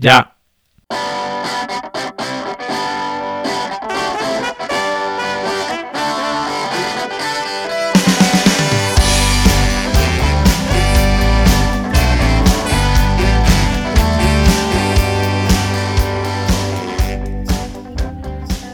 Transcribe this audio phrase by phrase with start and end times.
[0.00, 0.32] Ya.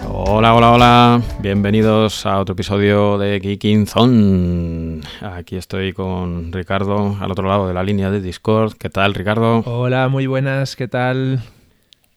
[0.08, 1.35] Hola, hola, hola.
[1.46, 5.00] Bienvenidos a otro episodio de Geeking Zone.
[5.20, 8.72] Aquí estoy con Ricardo al otro lado de la línea de Discord.
[8.72, 9.60] ¿Qué tal, Ricardo?
[9.60, 10.74] Hola, muy buenas.
[10.74, 11.40] ¿Qué tal?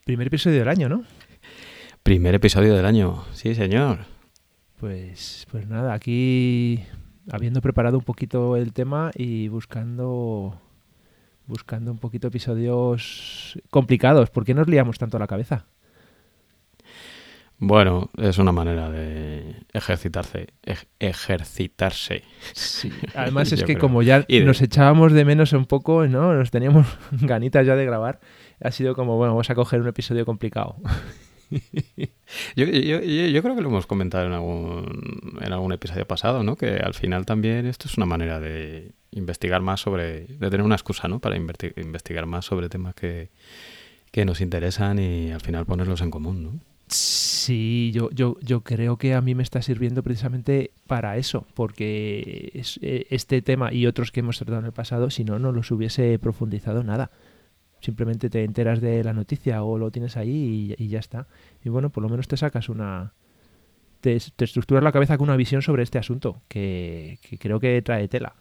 [0.04, 1.04] Primer episodio del año, ¿no?
[2.02, 3.24] Primer episodio del año.
[3.34, 4.00] Sí, señor.
[4.80, 6.84] Pues, pues nada, aquí
[7.32, 10.60] habiendo preparado un poquito el tema y buscando
[11.46, 14.32] buscando un poquito episodios complicados.
[14.32, 15.68] ¿Por qué nos liamos tanto la cabeza?
[17.62, 20.48] Bueno, es una manera de ejercitarse.
[20.64, 22.24] ej- ejercitarse.
[22.54, 22.90] Sí.
[23.16, 23.80] Además es que creo.
[23.80, 26.34] como ya de- nos echábamos de menos un poco, ¿no?
[26.34, 28.20] Nos teníamos ganitas ya de grabar.
[28.62, 30.78] Ha sido como, bueno, vamos a coger un episodio complicado.
[32.56, 36.44] Yo, yo- yo- yo creo que lo hemos comentado en algún, en algún episodio pasado,
[36.44, 36.56] ¿no?
[36.56, 40.76] Que al final también esto es una manera de investigar más sobre, de tener una
[40.76, 41.18] excusa, ¿no?
[41.20, 43.30] Para investigar más sobre temas que,
[44.12, 46.60] que nos interesan y al final ponerlos en común, ¿no?
[46.90, 52.52] Sí, yo, yo, yo creo que a mí me está sirviendo precisamente para eso, porque
[52.82, 55.70] eh, este tema y otros que hemos tratado en el pasado, si no, no los
[55.70, 57.12] hubiese profundizado nada.
[57.80, 61.28] Simplemente te enteras de la noticia o lo tienes ahí y, ya está.
[61.64, 63.14] Y bueno, por lo menos te sacas una...
[64.02, 67.82] Te, te estructuras la cabeza con una visión sobre este asunto, que, que creo que
[67.84, 68.36] trae tela.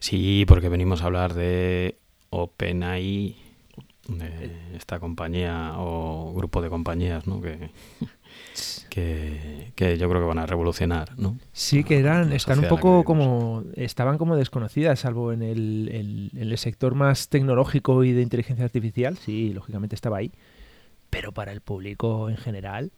[0.00, 1.96] Sí, porque venimos a hablar de
[2.30, 3.36] OpenAI,
[4.08, 7.40] de esta compañía o grupo de compañías, ¿no?
[7.40, 7.70] Que,
[8.90, 11.36] que, que yo creo que van a revolucionar, ¿no?
[11.52, 16.50] Sí, que eran, están un poco como, estaban como desconocidas, salvo en el, el- en
[16.50, 20.32] el sector más tecnológico y de inteligencia artificial, sí, lógicamente estaba ahí,
[21.10, 22.90] pero para el público en general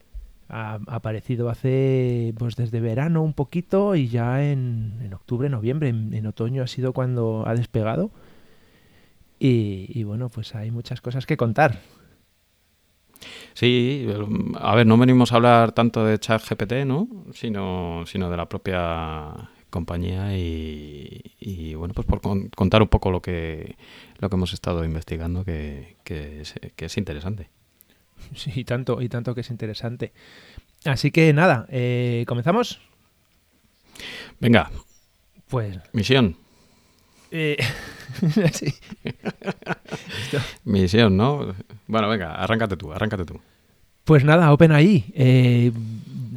[0.49, 5.89] ha, ha aparecido hace, pues desde verano un poquito y ya en, en octubre, noviembre,
[5.89, 8.11] en, en otoño ha sido cuando ha despegado.
[9.41, 11.81] Y, y bueno, pues hay muchas cosas que contar.
[13.55, 14.07] Sí,
[14.59, 17.09] a ver, no venimos a hablar tanto de ChatGPT, ¿no?
[17.35, 23.11] Sino, sino de la propia compañía y, y, bueno, pues por con- contar un poco
[23.11, 23.77] lo que,
[24.19, 27.51] lo que hemos estado investigando, que, que es, que es interesante.
[28.35, 30.13] Sí, y tanto, y tanto que es interesante.
[30.85, 32.81] Así que nada, eh, ¿comenzamos?
[34.41, 34.71] Venga,
[35.49, 36.37] Pues misión.
[37.31, 37.57] Eh,
[38.53, 38.75] sí.
[40.65, 41.55] Misión, ¿no?
[41.87, 43.41] Bueno, venga, arráncate tú, arráncate tú.
[44.05, 45.05] Pues nada, OpenAI.
[45.15, 45.73] Eh,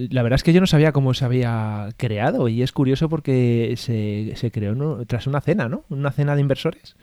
[0.10, 3.74] la verdad es que yo no sabía cómo se había creado y es curioso porque
[3.78, 5.06] se, se creó ¿no?
[5.06, 5.84] tras una cena, ¿no?
[5.90, 6.96] Una cena de inversores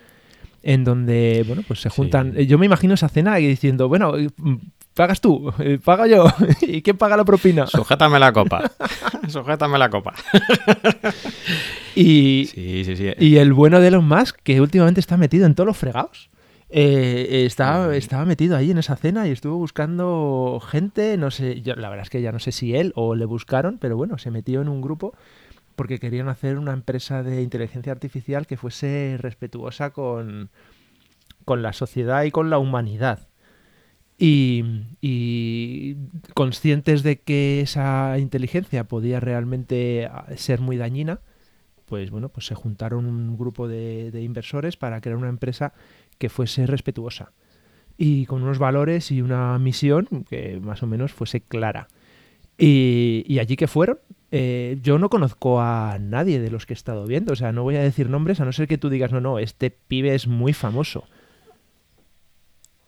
[0.63, 1.97] en donde, bueno, pues se Sí.
[1.97, 2.35] juntan.
[2.35, 4.13] Yo me imagino esa cena y diciendo, bueno,
[4.95, 6.25] pagas tú, eh, pago yo,
[6.63, 7.67] ¿y quién paga la propina?
[7.67, 8.71] Sujétame la copa.
[9.29, 10.15] Sujétame la copa.
[11.95, 13.11] Y, Sí, sí, sí.
[13.19, 16.31] Y el bueno de Elon Musk, que últimamente está metido en todos los fregados.
[16.69, 21.75] eh, estaba, estaba metido ahí en esa cena y estuvo buscando gente, no sé, yo,
[21.75, 24.31] la verdad es que ya no sé si él o le buscaron, pero bueno, se
[24.31, 25.13] metió en un grupo
[25.75, 30.51] porque querían hacer una empresa de inteligencia artificial que fuese respetuosa con,
[31.45, 33.30] con la sociedad y con la humanidad.
[34.23, 35.97] Y,
[36.35, 41.21] conscientes de que esa inteligencia podía realmente ah, ser muy dañina,
[41.87, 45.73] pues bueno, pues se juntaron un grupo de, inversores para crear una empresa
[46.19, 47.33] que fuese respetuosa
[47.97, 51.89] y con unos valores y una misión que más o menos fuese clara.
[52.59, 54.01] Y, y allí que fueron,
[54.33, 57.63] eh, yo no conozco a nadie de los que he estado viendo, o sea, no
[57.63, 60.27] voy a decir nombres a no ser que tú digas, no, no, este pibe es
[60.29, 61.05] muy famoso.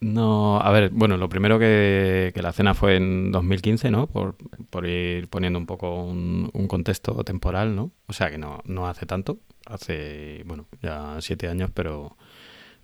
[0.03, 4.09] No, a ver, bueno, lo primero que, que la cena fue en 2015, ¿no?
[4.09, 4.35] Por,
[4.69, 7.93] por ir poniendo un poco un, un contexto temporal, ¿no?
[8.09, 12.17] O sea que no, no hace tanto, hace, bueno, ya siete años, pero,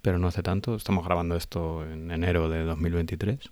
[0.01, 0.77] pero no hace tanto.
[0.77, 3.51] Estamos grabando esto en enero de 2023.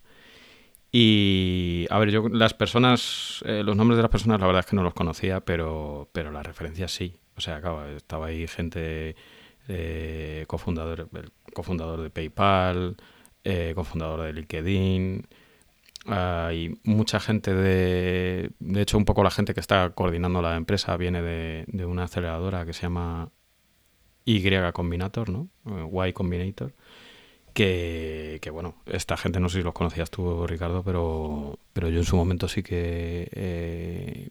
[0.92, 4.66] Y, a ver, yo las personas, eh, los nombres de las personas, la verdad es
[4.66, 7.18] que no los conocía, pero, pero las referencias sí.
[7.36, 9.16] O sea, claro, estaba ahí gente,
[9.66, 11.08] eh, cofundador,
[11.52, 12.96] cofundador de PayPal,
[13.46, 15.26] eh, cofundador de LinkedIn.
[16.06, 18.50] Hay mucha gente de...
[18.58, 22.04] De hecho, un poco la gente que está coordinando la empresa viene de, de una
[22.04, 23.30] aceleradora que se llama
[24.24, 25.48] Y Combinator, ¿no?
[25.66, 26.74] Eh, Y Combinator.
[27.54, 31.98] Que, que, bueno, esta gente no sé si los conocías tú, Ricardo, pero, pero yo
[31.98, 34.28] en su momento sí que eh,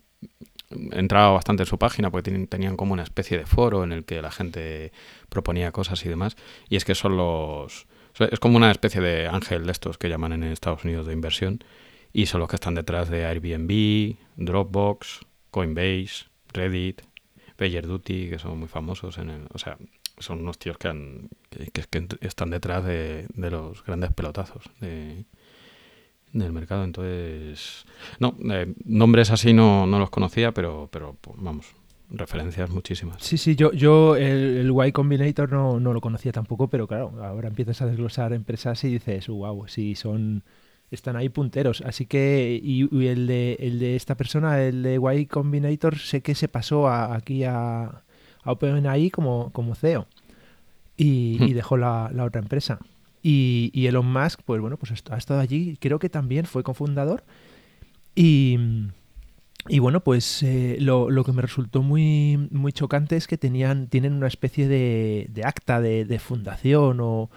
[0.92, 4.22] entraba bastante en su página porque tenían como una especie de foro en el que
[4.22, 4.92] la gente
[5.30, 6.36] proponía cosas y demás.
[6.70, 7.88] Y es que son los,
[8.20, 11.64] es como una especie de ángel de estos que llaman en Estados Unidos de inversión
[12.14, 17.02] y son los que están detrás de Airbnb, Dropbox, Coinbase, Reddit,
[17.58, 19.78] PagerDuty, que son muy famosos en el, o sea,
[20.18, 25.26] son unos tíos que, han, que, están detrás de, de, los grandes pelotazos de,
[26.32, 26.84] del mercado.
[26.84, 27.86] Entonces,
[28.20, 31.68] no, eh, nombres así no, no, los conocía, pero, pero pues, vamos,
[32.10, 33.22] referencias muchísimas.
[33.22, 37.48] Sí, sí, yo, yo el, Y Combinator no, no, lo conocía tampoco, pero claro, ahora
[37.48, 40.44] empiezas a desglosar empresas y dices, wow, sí, son
[40.92, 41.82] están ahí punteros.
[41.82, 46.36] Así que, y, el, de, el de esta persona, el de Y Combinator, sé que
[46.36, 48.04] se pasó aquí a,
[48.44, 50.08] a OpenAI como, como CEO
[50.98, 51.56] y, y hmm.
[51.56, 52.80] dejó la, la, otra empresa.
[53.22, 57.24] Y, y, Elon Musk, pues bueno, pues ha estado allí, creo que también fue cofundador.
[58.16, 58.58] Y,
[59.68, 63.88] y bueno, pues eh, lo, lo, que me resultó muy, muy chocante es que tenían,
[63.88, 67.30] tienen una especie de, de acta de, de fundación o,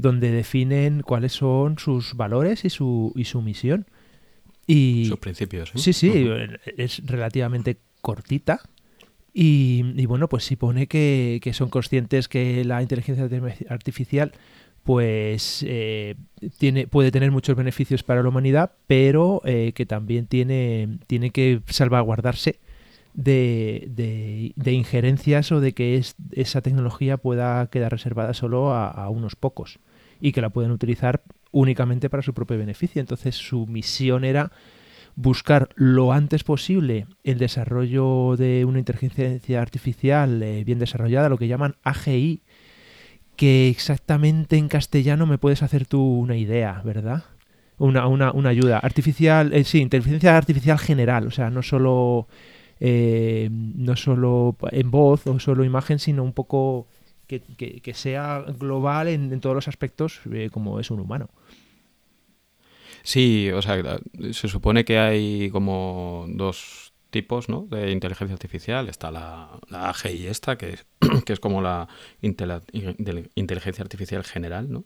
[0.00, 3.86] donde definen cuáles son sus valores y su, y su misión.
[4.66, 5.72] Y, sus principios.
[5.74, 6.28] Sí, sí,
[6.76, 8.60] es relativamente cortita.
[9.32, 13.28] Y, bueno, pues sí pone que, son conscientes que la inteligencia
[13.68, 14.32] artificial
[14.84, 16.16] pues eh,
[16.58, 21.60] tiene, puede tener muchos beneficios para la humanidad, pero eh, que también tiene, tiene que
[21.66, 22.58] salvaguardarse
[23.14, 29.36] de, de, injerencias o de que es, esa tecnología pueda quedar reservada solo a unos
[29.36, 29.80] pocos
[30.20, 33.00] y que la pueden utilizar únicamente para su propio beneficio.
[33.00, 34.52] Entonces su misión era
[35.16, 41.48] buscar lo antes posible el desarrollo de una inteligencia artificial eh, bien desarrollada, lo que
[41.48, 42.42] llaman AGI,
[43.40, 47.24] que exactamente en castellano me puedes hacer tú una idea, ¿verdad?
[47.78, 48.76] Una, una, una ayuda.
[48.76, 52.28] Artificial, eh, sí, inteligencia artificial general, o sea, no solo,
[52.80, 56.86] eh, no solo en voz o solo imagen, sino un poco
[57.26, 61.30] que, sea global en, todos los aspectos eh, como es un humano.
[63.02, 64.00] Sí, o sea,
[64.32, 67.66] se supone que hay como dos tipos ¿no?
[67.70, 68.88] de inteligencia artificial.
[68.88, 70.86] Está la, la AGI esta, que es,
[71.24, 71.88] que es como la
[72.22, 74.84] inteligencia artificial general, ¿no?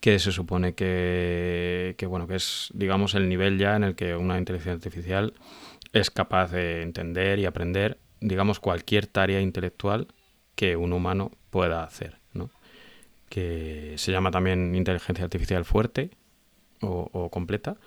[0.00, 4.14] que se supone que, que, bueno, que es, digamos, el nivel ya en el que
[4.14, 5.32] una inteligencia artificial
[5.94, 10.08] es capaz de entender y aprender, digamos, cualquier tarea intelectual
[10.56, 12.50] que un humano pueda hacer, ¿no?
[13.28, 16.10] que se llama también inteligencia artificial fuerte
[16.80, 17.78] o, completa.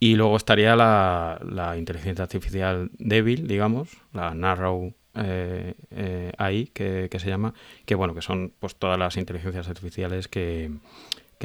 [0.00, 7.28] Y luego estaría la, inteligencia artificial débil, digamos, la narrow eh, eh, AI, que, se
[7.28, 7.52] llama,
[7.84, 10.70] que bueno, que son pues todas las inteligencias artificiales que,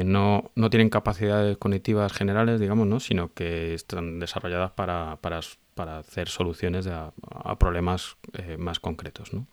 [0.03, 2.99] no, no, tienen capacidades cognitivas generales, digamos, ¿no?
[2.99, 5.39] sino que están desarrolladas para, para,
[5.73, 7.11] para hacer soluciones a,
[7.57, 9.33] problemas eh, más concretos.
[9.33, 9.47] ¿no?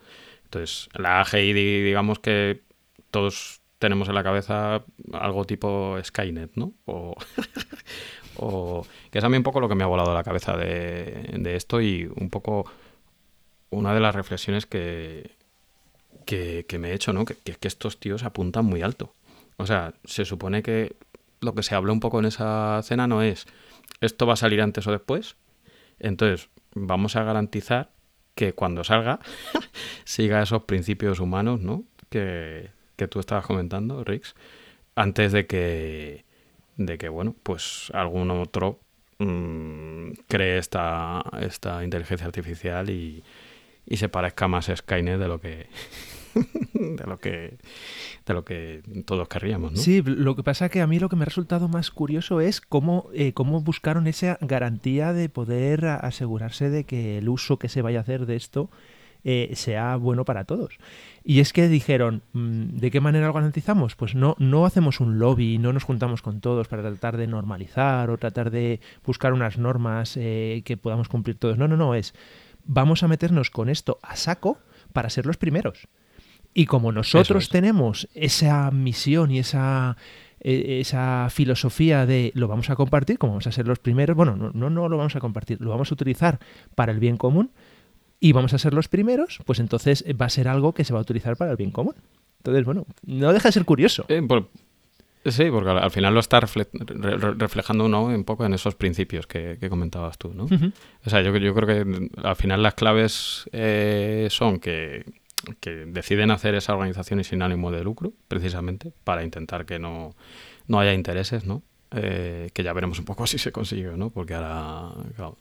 [0.44, 2.62] Entonces, la AGI, digamos que
[3.10, 6.74] todos tenemos en la cabeza algo tipo Skynet, ¿no?
[6.84, 7.16] O,
[9.10, 11.80] que es a mí un poco lo que me ha volado la cabeza de, esto
[11.80, 12.70] y un poco
[13.70, 15.32] una de las reflexiones que,
[16.24, 17.24] que, me he hecho, ¿no?
[17.24, 19.12] Que, que, estos tíos apuntan muy alto.
[19.56, 20.96] O sea, se supone que
[21.40, 23.46] lo que se habló un poco en esa cena no es
[24.00, 25.36] esto va a salir antes o después.
[25.98, 27.90] Entonces, vamos a garantizar
[28.34, 29.20] que cuando salga
[30.04, 31.84] siga esos principios humanos, ¿no?
[32.08, 32.70] Que,
[33.08, 34.34] tú estabas comentando, Rix,
[34.94, 36.24] antes de que,
[36.86, 38.80] de que bueno, pues algún otro
[39.18, 43.22] mm, cree esta, esta inteligencia artificial y,
[43.86, 45.68] y se parezca más a Skynet de lo que
[46.74, 47.58] de lo que
[48.24, 49.78] de lo que todos querríamos.
[49.78, 52.40] Sí, lo que pasa es que a mí lo que me ha resultado más curioso
[52.40, 57.68] es cómo, eh, cómo buscaron esa garantía de poder asegurarse de que el uso que
[57.68, 58.70] se vaya a hacer de esto
[59.24, 60.78] eh, sea bueno para todos.
[61.22, 63.94] Y es que dijeron, mm, ¿de qué manera lo garantizamos?
[63.94, 68.10] Pues no, no hacemos un lobby, no nos juntamos con todos para tratar de normalizar
[68.10, 71.58] o tratar de buscar unas normas eh, que podamos cumplir todos.
[71.58, 72.14] No, no, no, es
[72.64, 74.58] vamos a meternos con esto a saco
[74.92, 75.88] para ser los primeros.
[76.52, 79.96] Y como nosotros tenemos esa misión y esa,
[80.40, 84.34] e, esa filosofía de lo vamos a compartir, como vamos a ser los primeros, bueno,
[84.36, 86.40] no, no, no lo vamos a compartir, lo vamos a utilizar
[86.74, 87.50] para el bien común
[88.20, 91.00] y vamos a ser los primeros, pues entonces va a ser algo que se va
[91.00, 91.94] a utilizar para el bien común.
[92.38, 94.04] Entonces, bueno, no deja de ser curioso.
[94.08, 94.22] Eh,
[95.26, 100.16] sí, porque al final lo está reflejando uno un poco en esos principios que, comentabas
[100.18, 100.44] tú, ¿no?
[100.44, 105.04] O sea, yo, yo, creo que al final las claves eh, son que
[105.60, 110.14] que deciden hacer esa organización sin ánimo de lucro, precisamente, para intentar que no,
[110.66, 111.62] no haya intereses, ¿no?
[111.92, 114.10] Eh, que ya veremos un poco si se consigue, ¿no?
[114.10, 114.92] Porque ahora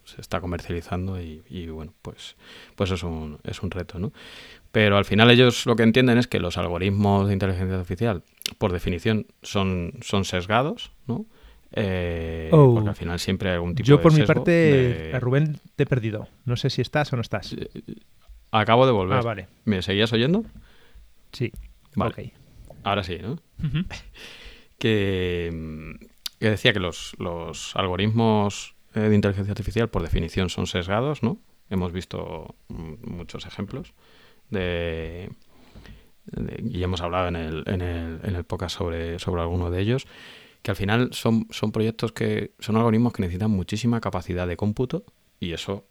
[0.04, 2.36] se está comercializando y, y, bueno, pues,
[2.74, 4.12] pues es, un, es un reto, ¿no?
[4.72, 8.22] Pero al final ellos lo que entienden es que los algoritmos de inteligencia artificial
[8.58, 11.24] por definición, son, son sesgados, ¿no?
[11.72, 12.74] Eh, Oh.
[12.74, 15.84] Porque al final siempre hay algún tipo Yo de por mi parte, de- Rubén te
[15.84, 16.26] he perdido.
[16.44, 17.54] No sé si estás o no estás.
[18.50, 19.18] Acabo de volver.
[19.18, 19.46] Ah, vale.
[19.64, 20.44] ¿Me seguías oyendo?
[21.30, 21.52] Sí.
[21.94, 22.10] Vale.
[22.12, 22.74] Ok.
[22.82, 23.38] Ahora sí, ¿no?
[24.78, 25.96] Que,
[26.40, 31.38] que decía que los, los algoritmos eh, de inteligencia artificial por definición son sesgados, ¿no?
[31.68, 33.92] Hemos visto mm, muchos ejemplos
[34.48, 35.30] de,
[36.64, 40.06] y hemos hablado en el, en el, en el podcast sobre, sobre alguno de ellos,
[40.62, 45.04] que al final son, son proyectos que son algoritmos que necesitan muchísima capacidad de cómputo
[45.38, 45.86] y eso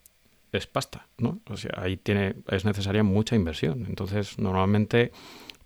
[0.51, 1.41] es pasta, ¿no?
[1.47, 3.85] O sea, ahí tiene, es necesaria mucha inversión.
[3.87, 5.11] Entonces, normalmente,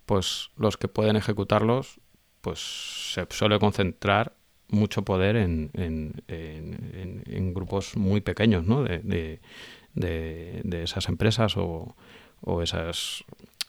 [0.04, 2.00] pues los que pueden ejecutarlos,
[2.42, 2.58] pues
[3.14, 4.34] se suele concentrar
[4.68, 8.82] mucho poder en, en- en- en- grupos muy pequeños, ¿no?
[8.82, 9.40] De, de-
[9.94, 11.94] de- de esas empresas o,
[12.40, 13.24] o esas,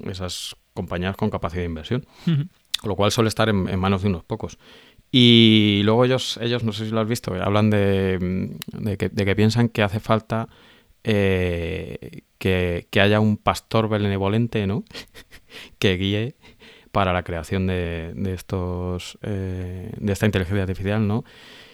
[0.06, 2.44] esas compañías con capacidad de inversión Ujú.
[2.84, 4.58] lo cual suele estar en, manos de unos pocos.
[5.12, 9.26] Y luego ellos, ellos no sé si lo has visto, hablan de, de que, de
[9.26, 10.50] que piensan que hace falta
[11.04, 14.84] eh, que, que haya un pastor benevolente, ¿no?
[15.80, 16.36] que guíe
[16.96, 21.26] para la creación de, de estos eh, de esta inteligencia artificial, ¿no?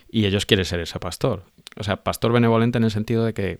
[0.10, 1.44] Y ellos quieren ser ese pastor.
[1.78, 3.60] O sea, pastor benevolente en el sentido de que,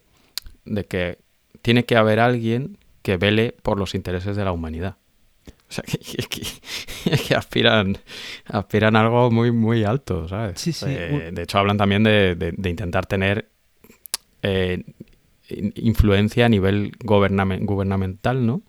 [0.66, 1.20] de que
[1.62, 4.98] tiene que haber alguien que vele por los intereses de la humanidad.
[5.70, 8.00] O sea, que, que- que aspiran,
[8.48, 10.60] aspiran a algo muy, muy alto, ¿sabes?
[10.60, 10.86] Sí, sí.
[10.90, 13.50] Eh, de hecho, hablan también de, de- de intentar tener
[14.42, 14.84] eh,
[15.50, 18.62] in- influencia a nivel gubernamental, ¿no?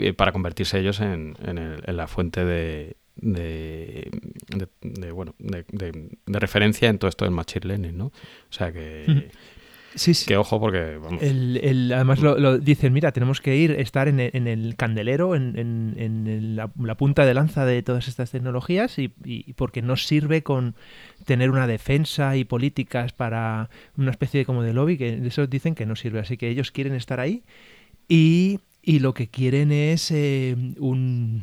[0.00, 4.10] Eh, Para convertirse ellos en, en el- en la fuente de, de,
[4.54, 5.64] de- de, bueno, de,
[6.26, 8.06] referencia en todo esto del machine learning, ¿no?
[8.06, 8.12] O
[8.50, 9.30] sea, que.
[9.94, 10.26] Sí, sí.
[10.26, 14.08] que ojo porque, vamos, El, el- además lo, lo dicen, mira, tenemos que ir, estar
[14.08, 18.30] en el, en el candelero, en, en- la, la punta de lanza de todas estas
[18.30, 20.74] tecnologías y, y porque nos sirve con
[21.24, 25.74] tener una defensa y políticas para una especie de como de lobby, que eso dicen
[25.74, 27.42] que no sirve, así que ellos quieren estar ahí
[28.06, 31.42] y, y lo que quieren es eh, un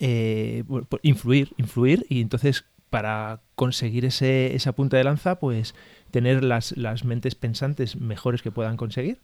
[0.00, 0.64] eh,
[1.02, 5.74] influir, influir y entonces para conseguir ese, esa punta de lanza, pues
[6.10, 9.18] tener las, las mentes pensantes mejores que puedan conseguir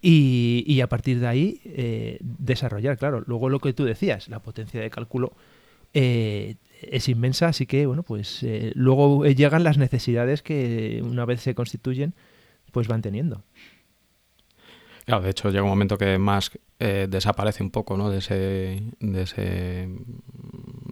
[0.00, 3.24] y, y a partir de ahí eh, desarrollar, claro.
[3.26, 5.32] Luego lo que tú decías, la potencia de cálculo
[5.94, 11.40] eh, es inmensa, así que bueno, pues eh, luego llegan las necesidades que una vez
[11.40, 12.14] se constituyen,
[12.70, 13.42] pues van teniendo.
[15.08, 18.10] Claro, de hecho llega un momento que Musk eh, desaparece un poco, ¿no?
[18.10, 19.88] De ese, de ese,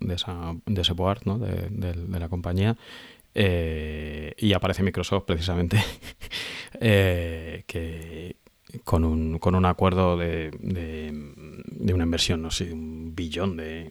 [0.01, 1.39] de esa, de ese board, ¿no?
[1.39, 2.79] De, de- de la compañía
[3.35, 5.77] eh, y aparece Microsoft precisamente,
[6.81, 8.37] eh, que
[8.85, 13.91] con un, con un acuerdo de, de, una inversión, no sé, un billón de,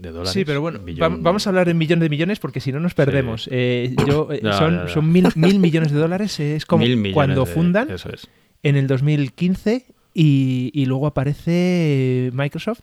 [0.00, 0.30] dólares.
[0.30, 2.94] Sí, pero bueno, Billón- vamos a hablar en millones de millones porque si no nos
[2.94, 3.46] perdemos.
[3.46, 4.88] Yo, Ya, son ya, ya.
[4.88, 8.28] son mil, mil millones de dólares, es como mil cuando fundan Eso es.
[8.62, 12.80] En el 2015 y, y luego aparece Microsoft.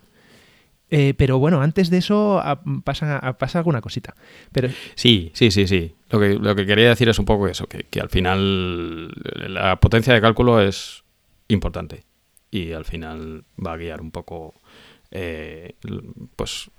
[0.89, 4.13] Eh, pero bueno, antes de eso ah, pasa, pasa alguna cosita.
[4.51, 5.95] Pero Sí, sí, sí, sí.
[6.11, 9.09] Lo que, lo que quería decir es un poco eso, que, que al final
[9.49, 11.03] la potencia de cálculo es
[11.47, 12.03] importante
[12.51, 14.53] y al final va a guiar un poco
[15.15, 15.75] eh,
[16.35, 16.71] pues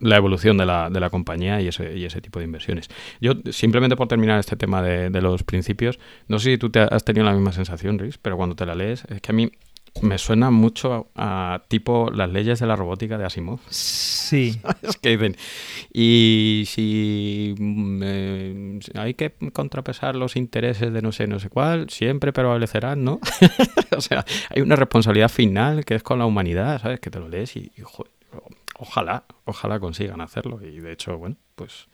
[0.00, 2.88] la evolución de la, de la compañía y ese, y ese tipo de inversiones.
[3.20, 6.80] Yo, simplemente por terminar este tema de, de los principios, no sé si tú te
[6.80, 9.50] has tenido la misma sensación, Riz, pero cuando te la lees, es que a mí
[10.02, 13.60] me suena mucho a, tipo las leyes de la robótica de Asimov.
[13.68, 15.36] sí, Es que dicen,
[15.92, 21.90] y si mm, eh, hay que contrapesar los intereses de no sé, no sé cuál,
[21.90, 23.20] siempre prevalecerán, ¿no?
[23.96, 24.24] o sea,
[24.54, 27.00] hay una responsabilidad final que es con la humanidad, ¿sabes?
[27.00, 28.12] Que te lo lees y, y, joder,
[28.78, 30.60] ojalá, ojalá consigan hacerlo.
[30.62, 31.88] Y de hecho, bueno, pues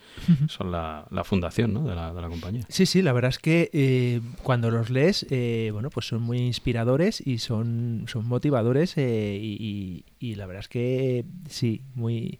[0.48, 1.84] son la, la fundación, ¿no?
[1.84, 2.62] De la, de la compañía.
[2.68, 6.38] Sí, sí, la verdad es que eh, cuando los lees, eh, bueno, pues son muy
[6.40, 12.38] inspiradores y son, son motivadores eh, y, y- y la verdad es que sí, muy...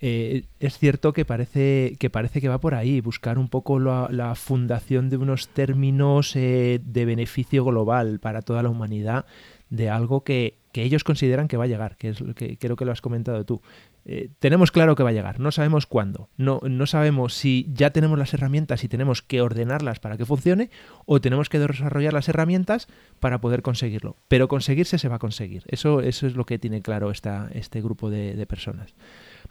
[0.00, 4.08] eh, es cierto que parece, que parece que va por ahí, buscar un poco la,
[4.10, 9.26] la fundación de unos términos eh, de beneficio global para toda la humanidad,
[9.70, 12.76] de algo que, que ellos consideran que va a llegar, que es lo que creo
[12.76, 13.60] que lo has comentado tú.
[14.06, 17.90] Eh, tenemos claro que va a llegar, no sabemos cuándo, no, no sabemos si ya
[17.90, 20.70] tenemos las herramientas y tenemos que ordenarlas para que funcione
[21.06, 22.86] o tenemos que desarrollar las herramientas
[23.18, 24.16] para poder conseguirlo.
[24.28, 27.80] Pero conseguirse se va a conseguir, eso, eso es lo que tiene claro esta, este
[27.80, 28.94] grupo de, de personas.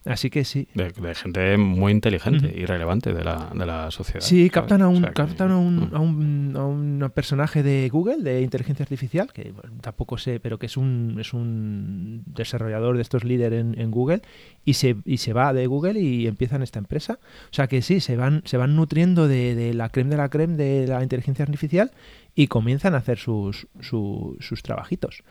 [0.06, 0.68] Así que sí.
[0.74, 4.20] De, gente muy inteligente y relevante de la, de la sociedad.
[4.20, 5.96] Sí, captan, a un, captan a, un, mm.
[5.96, 10.66] a, un, a, un, personaje de Google, de inteligencia artificial, que tampoco sé, pero que
[10.66, 14.22] es un, es un desarrollador de estos líderes en, en, Google,
[14.66, 17.20] y se, y se va de Google y empiezan esta empresa.
[17.46, 20.30] O sea que sí, se van, se van nutriendo de, de la creme de la
[20.30, 21.92] creme de la inteligencia artificial
[22.36, 25.24] y comienzan a hacer sus, sus trabajitos.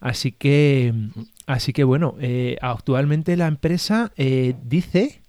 [0.00, 0.94] Así que,
[1.46, 5.22] así que bueno, eh, actualmente la empresa eh, dice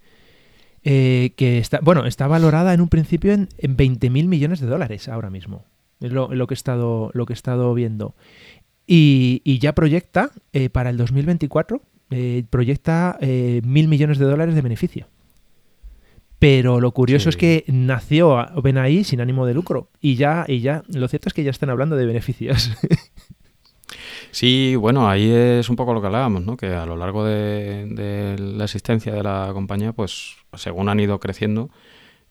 [0.84, 4.68] eh, que está, bueno, está valorada en un principio en, en 20 mil millones de
[4.68, 5.66] dólares ahora mismo.
[6.00, 8.16] Es lo, que he estado, lo que he estado viendo.
[8.88, 10.32] Y, y ya proyecta
[10.72, 11.82] para el 2024,
[12.50, 15.08] proyecta mil millones de dólares de beneficio.
[16.40, 19.90] Pero lo curioso es que nació OpenAI sin ánimo de lucro.
[20.00, 22.72] Y ya, y ya, lo cierto es que ya están hablando de beneficios.
[24.32, 26.58] Sí, bueno, ahí es un poco lo que hablábamos, ¿no?
[26.58, 31.70] Que a lo largo de, la existencia de la compañía, pues según han ido creciendo,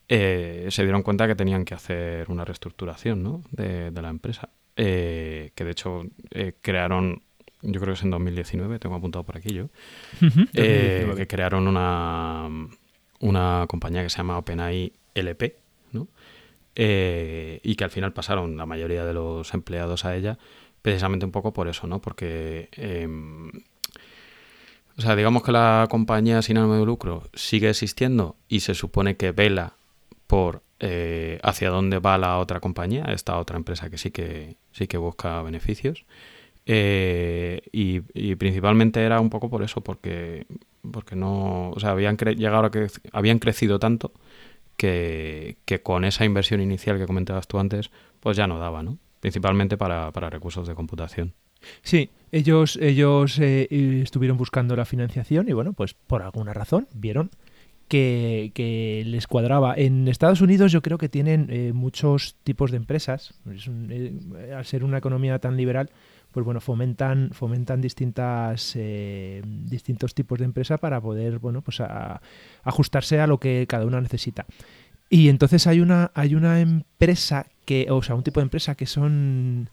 [0.08, 3.42] eh, se dieron cuenta que tenían que hacer una reestructuración, ¿no?
[3.50, 4.48] De, la empresa.
[4.76, 7.22] Eh, que de hecho eh, crearon,
[7.62, 9.68] yo creo que es en 2019, tengo apuntado por aquí yo,
[10.52, 12.48] que crearon una
[13.20, 15.56] una compañía que se llama OpenAI LP,
[15.92, 16.08] ¿no?
[16.74, 20.38] Eh, y que al final pasaron la mayoría de los empleados a ella,
[20.88, 22.00] precisamente un poco por eso, ¿no?
[22.00, 23.50] Porque, em,
[24.96, 29.18] o sea, digamos que la compañía sin ánimo de lucro sigue existiendo y se supone
[29.18, 29.74] que vela
[30.26, 34.86] por eh, hacia dónde va la otra compañía, esta otra empresa que sí que sí
[34.86, 36.06] que busca beneficios.
[36.64, 38.00] Eh, y,
[38.36, 40.46] principalmente era un poco por eso, porque,
[40.90, 44.12] porque no, o sea, habían llegado a que habían crecido tanto
[44.78, 47.90] que, con esa inversión inicial que comentabas tú antes,
[48.20, 48.98] pues ya no daba, ¿no?
[49.20, 51.34] Principalmente para, recursos de computación.
[51.82, 53.66] Sí, ellos, ellos eh,
[54.02, 57.30] estuvieron buscando la financiación y bueno, pues por alguna razón vieron
[57.88, 59.74] que, les cuadraba.
[59.76, 63.34] En Estados Unidos yo creo que tienen eh, muchos tipos de empresas.
[64.54, 65.90] al ser una economía tan liberal,
[66.30, 71.82] pues bueno, fomentan, fomentan distintas, eh, distintos tipos de empresa para poder, bueno, pues
[72.62, 74.46] ajustarse a lo que cada una necesita.
[75.10, 78.86] Y entonces hay una, hay una empresa que, o sea, un tipo de empresa que
[78.86, 79.68] son,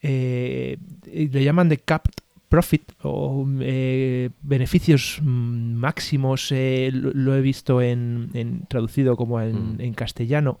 [0.00, 2.14] eh, le llaman de capped
[2.48, 9.80] profit o eh, beneficios máximos, lo, he visto en, traducido como en, mm.
[9.80, 10.58] en castellano.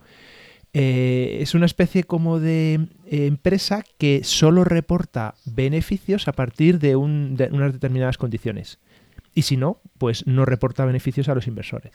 [0.74, 2.74] Eh, es una especie como de
[3.06, 8.78] eh, empresa que solo reporta beneficios a partir de, unas determinadas condiciones.
[9.34, 11.92] Y si no, pues no reporta beneficios a los inversores.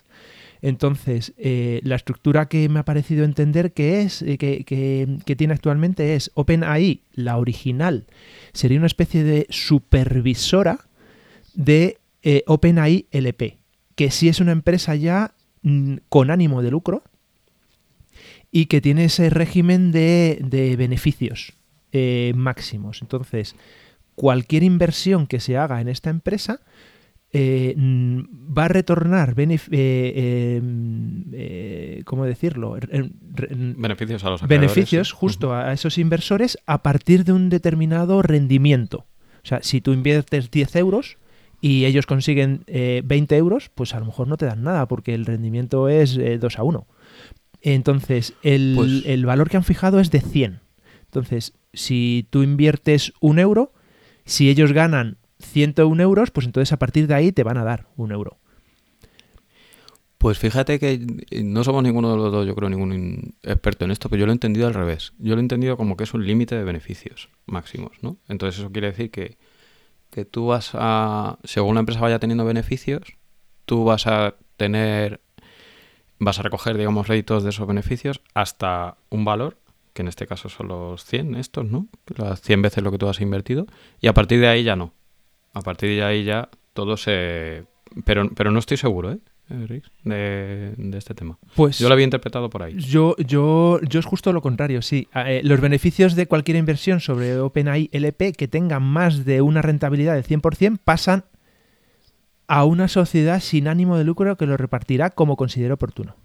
[0.64, 6.32] Entonces, eh, la estructura que me ha parecido entender que es, que, tiene actualmente es
[6.34, 8.06] OpenAI, la original,
[8.54, 10.80] sería una especie de supervisora
[11.54, 12.00] de
[12.48, 13.58] OpenAI LP,
[13.96, 17.04] que sí es una empresa ya mm, con ánimo de lucro,
[18.54, 21.54] y que tiene ese régimen de, beneficios
[21.92, 23.02] eh, máximos.
[23.02, 23.56] Entonces,
[24.16, 26.62] cualquier inversión que se haga en esta empresa
[27.36, 30.62] eh, va a retornar eh,
[32.06, 32.78] ¿cómo decirlo?
[33.76, 39.08] beneficios a los Beneficios justo a esos inversores a partir de un determinado rendimiento.
[39.44, 41.18] O sea, si tú inviertes 10 euros
[41.60, 45.26] y ellos consiguen 20 euros, pues a lo mejor no te dan nada porque el
[45.26, 46.88] rendimiento es 2 a 1.
[47.64, 50.60] Entonces, pues el, valor que han fijado es de 100.
[51.06, 53.74] Entonces, si tú inviertes un euro,
[54.26, 57.88] si ellos ganan 101 euros, pues entonces a partir de ahí te van a dar
[57.96, 58.38] un euro.
[60.18, 61.06] Pues fíjate que
[61.44, 64.32] no somos ninguno de los dos, yo creo, ningún experto en esto, pero yo lo
[64.32, 65.12] he entendido al revés.
[65.18, 68.18] Yo lo he entendido como que es un límite de beneficios máximos, ¿no?
[68.30, 69.38] Entonces eso quiere decir que,
[70.10, 73.18] que tú vas a, según la empresa vaya teniendo beneficios,
[73.66, 75.20] tú vas a tener
[76.20, 79.58] vas a recoger, digamos, réditos de esos beneficios hasta un valor,
[79.94, 81.88] que en este caso son los 100 estos, ¿no?
[82.16, 83.68] Las 100 veces lo que tú has invertido,
[84.00, 84.94] y a partir de ahí ya no.
[85.54, 87.66] A partir de ahí ya todo se...
[88.06, 89.20] Pero, pero no estoy seguro, ¿eh?
[90.04, 91.38] de, este tema.
[91.56, 92.76] Pues yo lo había interpretado por ahí.
[92.78, 95.08] Yo, yo, yo es justo lo contrario, sí.
[95.14, 100.16] Eh, los beneficios de cualquier inversión sobre OpenAI LP que tengan más de una rentabilidad
[100.16, 101.26] del 100% pasan
[102.48, 106.16] a una sociedad sin ánimo de lucro que lo repartirá como considere oportuno.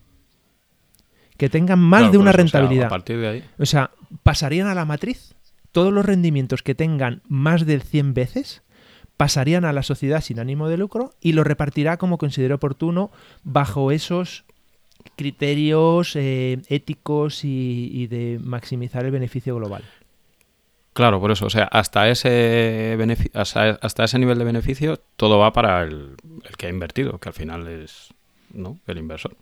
[1.36, 2.86] Que tengan más de una rentabilidad.
[2.86, 3.44] O sea, partir de ahí.
[3.58, 3.90] O sea,
[4.22, 5.34] pasarían a la matriz.
[5.70, 8.62] Todos los rendimientos que tengan más de 100 veces
[9.18, 13.10] pasarían a la sociedad sin ánimo de lucro y lo repartirá como considere oportuno
[13.42, 14.44] bajo esos
[15.16, 19.82] criterios eh, éticos y, de maximizar el beneficio global.
[20.92, 22.96] Claro, por eso, o sea, hasta ese
[23.34, 27.28] hasta, hasta, ese nivel de beneficio todo va para el, el, que ha invertido, que
[27.28, 28.14] al final es
[28.52, 28.78] ¿no?
[28.86, 29.36] el inversor.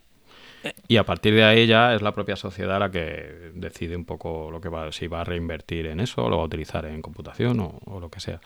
[0.63, 0.73] Eh.
[0.87, 4.49] Y a partir de ahí ya es la propia sociedad la que decide un poco
[4.51, 7.01] lo que va, si va a reinvertir en eso o lo va a utilizar en
[7.01, 8.39] computación o, o lo que sea.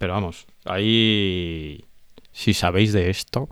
[0.00, 1.84] Pero vamos, ahí
[2.32, 3.50] si sabéis de esto,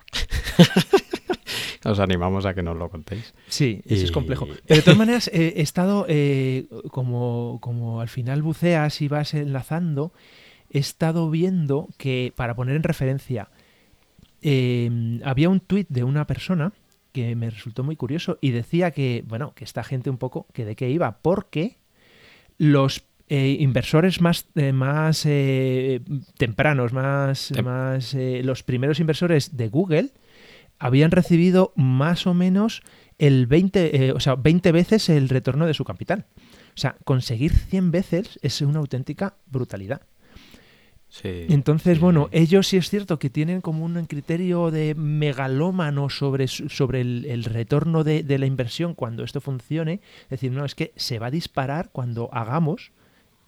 [1.85, 3.35] os animamos a que nos lo contéis.
[3.49, 4.49] Sí, eso es complejo.
[4.67, 9.35] Pero de todas maneras, eh, he estado, eh, como, como al final buceas y vas
[9.35, 10.15] enlazando,
[10.71, 13.51] he estado viendo que, para poner en referencia,
[14.41, 16.73] em, había un tuit de una persona
[17.13, 20.65] que me resultó muy curioso y decía que, bueno, que esta gente un poco, que
[20.65, 21.77] de qué iba, porque
[22.57, 25.23] los eh, inversores más, más
[26.37, 30.12] tempranos, más, más los primeros inversores de Google,
[30.79, 32.83] habían recibido más o menos
[33.19, 36.27] el 20, eh, o sea, 20 veces el retorno de su capital.
[36.77, 40.03] O sea, conseguir 100 veces es una auténtica brutalidad.
[41.25, 47.01] Entonces, bueno, ellos sí es cierto que tienen como un criterio de megalómano sobre, sobre
[47.01, 50.03] el, retorno de, de, la inversión cuando esto funcione.
[50.25, 52.93] Es decir, no, es que se va a disparar cuando hagamos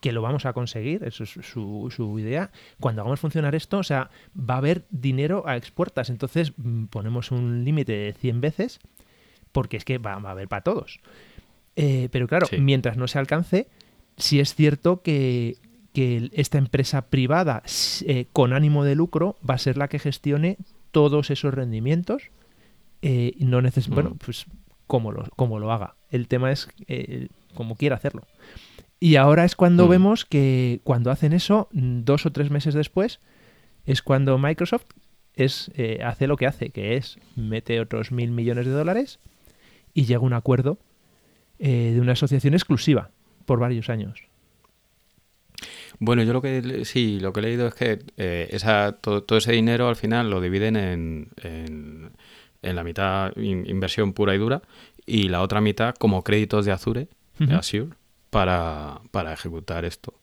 [0.00, 2.50] que lo vamos a conseguir, eso es su, su, idea.
[2.80, 6.10] Cuando hagamos funcionar esto, o sea, va a haber dinero a expuertas.
[6.10, 8.80] Entonces mm, ponemos un límite de 100 veces
[9.52, 11.00] porque es que va, a haber para todos.
[11.76, 13.68] Eh, pero claro, mientras no se alcance,
[14.16, 15.56] sí es cierto que,
[15.92, 17.62] esta empresa privada
[18.06, 20.56] eh, con ánimo de lucro va a ser la que gestione
[20.92, 22.22] todos esos rendimientos.
[23.02, 23.94] Eh, no neces mm.
[23.94, 24.46] Bueno, pues
[24.86, 25.96] como lo, como lo haga.
[26.10, 26.68] El tema es
[27.54, 28.22] como quiera hacerlo.
[29.00, 29.88] Y ahora es cuando mm.
[29.88, 33.20] vemos que cuando hacen eso, dos o tres meses después,
[33.86, 34.84] es cuando Microsoft
[35.34, 39.18] es, eh, hace lo que hace, que es mete otros mil millones de dólares
[39.94, 40.78] y llega a un acuerdo
[41.58, 43.10] eh, de una asociación exclusiva
[43.46, 44.22] por varios años.
[45.98, 49.52] Bueno, yo lo que sí, lo que he leído es que eh, esa, todo, ese
[49.52, 52.12] dinero al final lo dividen en, en,
[52.62, 54.62] la mitad inversión pura y dura
[55.06, 57.08] y la otra mitad como créditos de Azure,
[57.38, 57.90] de Azure,
[58.30, 60.14] para, para ejecutar esto.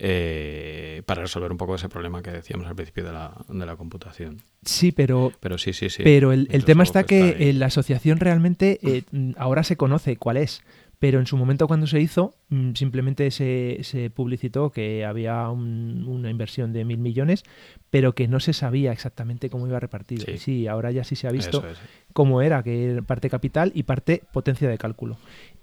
[0.00, 3.74] Eh, para resolver un poco ese problema que decíamos al principio de la, de la
[3.74, 4.40] computación.
[4.64, 6.04] Sí, pero, pero sí, sí, sí.
[6.04, 9.02] Pero el, tema está que la asociación realmente eh,
[9.36, 10.62] ahora se conoce cuál es,
[11.00, 16.30] pero en su momento cuando se hizo mm, simplemente se, se publicitó que había una
[16.30, 17.42] inversión de mil millones,
[17.90, 20.26] pero que no se sabía exactamente cómo iba repartido.
[20.26, 21.64] Sí, sí ahora ya sí se ha visto
[22.12, 25.18] cómo era, que parte capital y parte potencia de cálculo.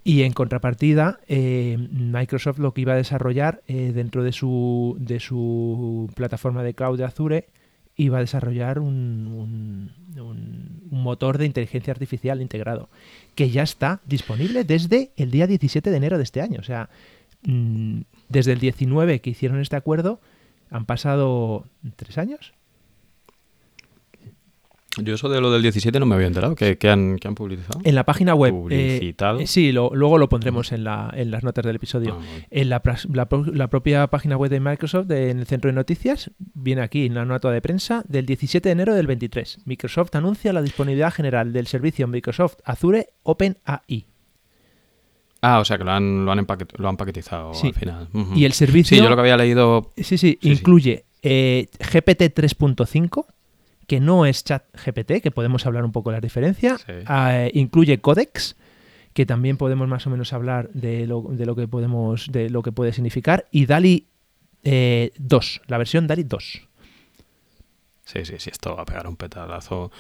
[0.08, 5.20] Y en contrapartida, eh, Microsoft lo que iba a desarrollar eh, dentro de su, de
[5.20, 7.48] su plataforma de cloud de Azure
[7.96, 12.88] iba a desarrollar un, un, motor de inteligencia artificial integrado,
[13.34, 16.60] que ya está disponible desde el día 17 de enero de este año.
[16.60, 16.90] O sea,
[17.42, 20.22] mm, desde el 19 que hicieron este acuerdo,
[20.70, 21.66] han pasado
[21.96, 22.54] tres años.
[24.98, 26.56] Yo eso de lo del 17 no me había enterado.
[26.56, 27.82] ¿Qué, han, han, publicado?
[27.84, 28.54] En la página web.
[28.70, 29.14] Eh,
[29.46, 32.20] sí, luego lo pondremos en, la, en, las notas del episodio.
[32.20, 32.82] Ah, en la,
[33.12, 37.26] la, propia página web de Microsoft, en el centro de noticias, viene aquí en la
[37.26, 39.60] nota de prensa del 17 de enero del 23.
[39.66, 44.06] Microsoft anuncia la disponibilidad general del servicio Microsoft Azure OpenAI.
[45.42, 48.08] Ah, o sea que lo han, lo han, lo han paquetizado al final.
[48.34, 48.98] Y el servicio...
[48.98, 49.92] Sí, yo lo que había leído...
[49.98, 53.26] Sí, sí, incluye eh, GPT 3.5
[53.88, 56.78] que no es chat GPT, que podemos hablar un poco de la diferencia.
[57.06, 58.56] Ah, incluye Codex,
[59.14, 62.62] que también podemos más o menos hablar de lo, de lo, que podemos, de lo
[62.62, 63.46] que puede significar.
[63.52, 64.08] Y DALI
[64.64, 65.12] 2, eh,
[65.68, 66.68] la versión DALI 2.
[68.06, 69.92] Sí, sí, sí, esto va a pegar un petadazo.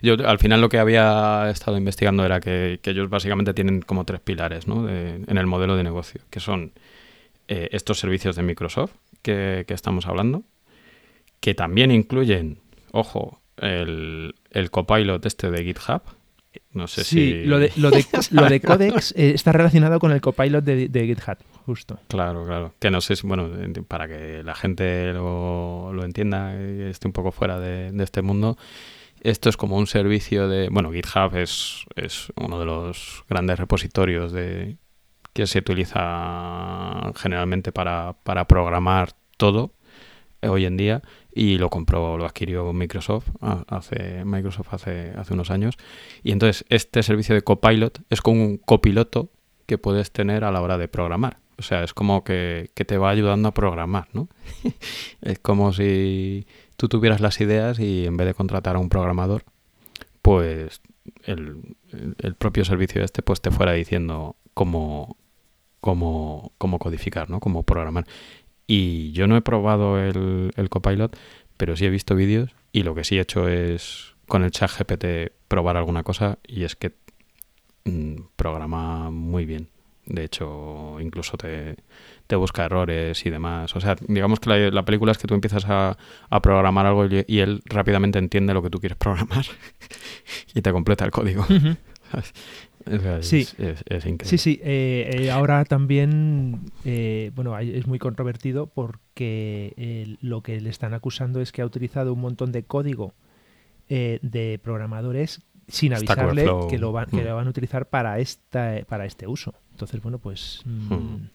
[0.00, 4.20] Yo al final lo que había estado investigando era que, ellos básicamente tienen como tres
[4.20, 4.88] pilares ¿no?
[4.88, 6.72] en el modelo de negocio, que son
[7.48, 10.42] eh, estos servicios de Microsoft que, que estamos hablando,
[11.40, 12.58] que también incluyen
[12.92, 16.02] ojo, el, el copilot este de GitHub.
[16.72, 17.44] No sé si.
[17.44, 21.06] Lo de, lo de, lo de Codex eh, está relacionado con el copilot de, de,
[21.06, 22.00] GitHub, justo.
[22.08, 22.74] Claro, claro.
[22.80, 23.48] Que no sé si, bueno,
[23.86, 28.22] para que la gente lo, lo entienda y esté un poco fuera de, de, este
[28.22, 28.58] mundo,
[29.20, 30.68] esto es como un servicio de.
[30.70, 34.76] Bueno, GitHub es, es uno de los grandes repositorios de
[35.32, 39.72] que se utiliza generalmente para, para programar todo
[40.42, 45.76] hoy en día y lo compró, lo adquirió Microsoft hace, Microsoft hace, hace unos años.
[46.22, 49.30] Y entonces este servicio de Copilot es como un copiloto
[49.66, 51.38] que puedes tener a la hora de programar.
[51.56, 54.28] O sea, es como que, te va ayudando a programar, ¿no?
[55.20, 59.44] es como si tú tuvieras las ideas y en vez de contratar a un programador,
[60.22, 60.80] pues
[61.24, 61.76] el,
[62.18, 65.16] el propio servicio este pues te fuera diciendo cómo,
[65.80, 67.40] cómo, cómo codificar, ¿no?
[67.40, 68.06] Cómo programar.
[68.72, 71.18] Y yo no he probado el, el Copilot,
[71.56, 74.70] pero sí he visto vídeos y lo que sí he hecho es con el chat
[74.70, 76.92] GPT probar alguna cosa y es que
[77.84, 79.70] mm, programa muy bien.
[80.06, 81.78] De hecho, incluso te,
[82.28, 83.74] te, busca errores y demás.
[83.74, 87.06] O sea, digamos que la, la película es que tú empiezas a, a programar algo
[87.06, 89.46] y, y, él rápidamente entiende lo que tú quieres programar
[90.54, 91.42] y te completa el código.
[91.42, 91.76] Uh -huh.
[92.86, 93.46] Es, sí.
[93.58, 94.24] Es, es, increíble.
[94.24, 94.60] Sí, sí.
[94.62, 101.40] Eh, eh, ahora también, eh, bueno, es muy controvertido porque lo que le están acusando
[101.40, 103.14] es que ha utilizado un montón de código
[103.88, 107.24] de programadores sin avisarle que lo, van, que mm.
[107.24, 109.54] lo van a utilizar para, esta, para este uso.
[109.72, 110.62] Entonces, bueno, pues...
[110.64, 111.30] Mm, mm.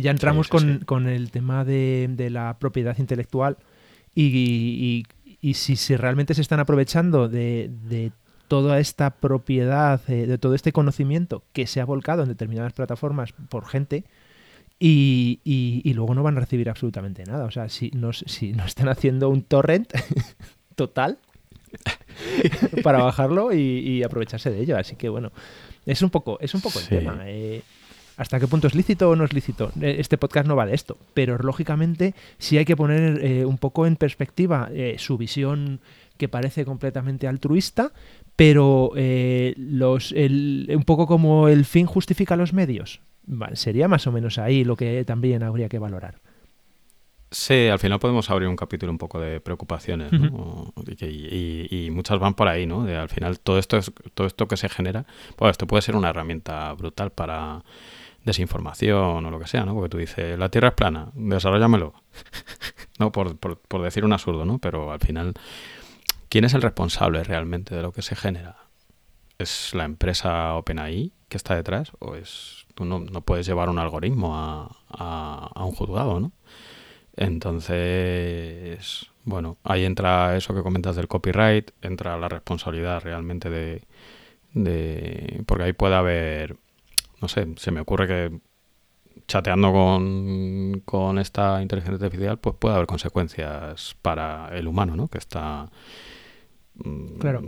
[0.00, 0.84] Ya entramos sí, con, sí.
[0.86, 3.58] con, el tema de, de, la propiedad intelectual
[4.14, 5.04] y, y,
[5.42, 8.10] y si, si, realmente se están aprovechando de, de
[8.50, 13.32] toda esta propiedad, eh, de todo este conocimiento que se ha volcado en determinadas plataformas
[13.48, 14.02] por gente
[14.80, 17.44] y, y, y, luego no van a recibir absolutamente nada.
[17.44, 19.92] O sea, si no, si no están haciendo un torrent
[20.74, 21.18] total
[22.82, 24.76] para bajarlo y, aprovecharse de ello.
[24.76, 25.30] Así que bueno,
[25.86, 27.20] es un poco, es un poco el tema.
[27.26, 27.62] Eh,
[28.16, 29.70] ¿Hasta qué punto es lícito o no es lícito?
[29.80, 33.86] Este podcast no va de esto, pero lógicamente sí hay que poner eh, un poco
[33.86, 35.78] en perspectiva eh, su visión
[36.20, 37.92] que parece completamente altruista,
[38.40, 43.02] pero eh, los, el, un poco como el fin justifica los medios.
[43.52, 46.22] Sería más o menos ahí lo que también habría que valorar.
[47.30, 50.28] Sí, al final podemos abrir un capítulo un poco de preocupaciones, ¿no?
[50.32, 51.02] Uh -huh.
[51.02, 52.82] y, y, y, muchas van por ahí, ¿no?
[52.86, 55.04] De, al final todo esto es, todo esto que se genera,
[55.36, 57.62] pues esto puede ser una herramienta brutal para
[58.24, 59.74] desinformación o lo que sea, ¿no?
[59.74, 61.92] Porque tú dices, la Tierra es plana, desarrollamelo.
[62.98, 64.58] no, por, por, por, decir un absurdo, ¿no?
[64.58, 65.34] Pero al final,
[66.30, 68.56] ¿quién es el responsable realmente de lo que se genera?
[69.38, 71.92] ¿Es la empresa OpenAI que está detrás?
[71.98, 76.32] ¿O es no, no puedes llevar un algoritmo a, a, a un juzgado, ¿no?
[77.14, 83.82] Entonces, bueno, ahí entra eso que comentas del copyright, entra la responsabilidad realmente de,
[84.54, 86.56] de porque ahí puede haber
[87.20, 88.40] no sé, se me ocurre que
[89.26, 95.08] chateando con, con, esta inteligencia artificial, pues puede haber consecuencias para el humano, ¿no?
[95.08, 95.70] Que está.
[97.18, 97.42] Claro.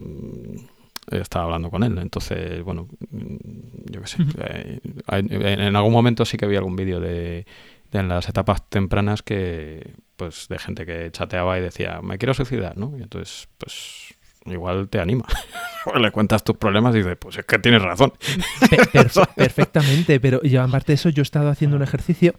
[1.11, 1.99] Está hablando con él.
[1.99, 4.23] Entonces, bueno, yo qué sé.
[4.39, 7.47] eh, en algún momento sí que vi algún vídeo de,
[7.91, 12.35] de, en las etapas tempranas que, pues, de gente que chateaba y decía, me quiero
[12.35, 12.97] suicidar, ¿no?
[12.97, 14.15] Y entonces, pues,
[14.47, 15.27] igual te anima.
[16.01, 18.13] le cuentas tus problemas y dices, pues es que tienes razón.
[18.93, 22.35] Per perfectamente, pero yo aparte de eso, yo he estado haciendo un ejercicio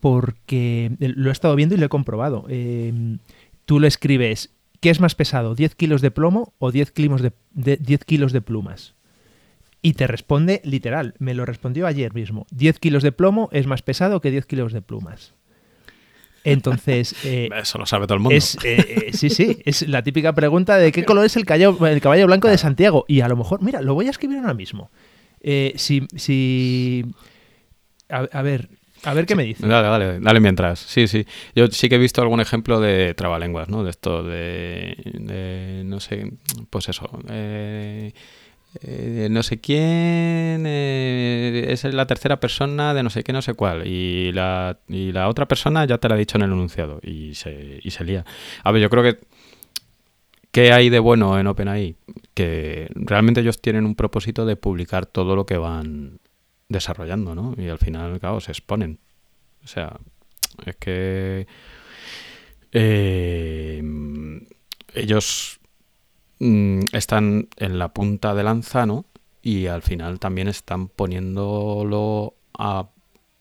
[0.00, 2.44] porque lo he estado viendo y lo he comprobado.
[2.48, 3.16] Eh,
[3.64, 4.50] tú le escribes,
[4.84, 8.32] ¿qué es más pesado, 10 kilos de plomo o 10 kilos de, de, 10 kilos
[8.34, 8.94] de plumas?
[9.80, 13.80] Y te responde literal, me lo respondió ayer mismo, 10 kilos de plomo es más
[13.80, 15.32] pesado que 10 kilos de plumas.
[16.44, 17.16] Entonces.
[17.24, 18.36] Eh, Eso lo sabe todo el mundo.
[18.36, 19.56] Es, eh, sí, sí.
[19.64, 23.06] Es la típica pregunta de qué color es el caballo, el caballo blanco de Santiago.
[23.08, 24.90] Y a lo mejor, mira, lo voy a escribir ahora mismo.
[25.40, 26.06] Eh, si.
[26.14, 27.06] si
[28.10, 28.68] a, a, ver.
[29.04, 29.66] A ver qué me dice.
[29.66, 30.78] Dale, dale, dale mientras.
[30.78, 31.26] Sí, sí.
[31.54, 33.84] Yo sí que he visto algún ejemplo de trabalenguas, ¿no?
[33.84, 34.96] De esto, de.
[35.04, 36.32] de no sé,
[36.70, 37.08] pues eso.
[37.28, 38.12] Eh,
[38.82, 43.54] eh, no sé quién eh, es la tercera persona de no sé qué, no sé
[43.54, 43.86] cuál.
[43.86, 47.34] Y la, y la otra persona ya te la ha dicho en el enunciado y
[47.34, 48.24] se, y se lía.
[48.62, 49.18] A ver, yo creo que.
[50.50, 51.96] ¿Qué hay de bueno en OpenAI?
[52.32, 56.20] Que realmente ellos tienen un propósito de publicar todo lo que van
[56.68, 57.54] desarrollando, ¿no?
[57.56, 58.98] Y al final, claro, se exponen.
[59.62, 59.98] O sea,
[60.64, 61.46] es que.
[62.72, 63.82] Eh,
[64.94, 65.60] ellos
[66.38, 69.06] mmm, están en la punta de lanza, ¿no?
[69.42, 72.88] Y al final también están poniéndolo a,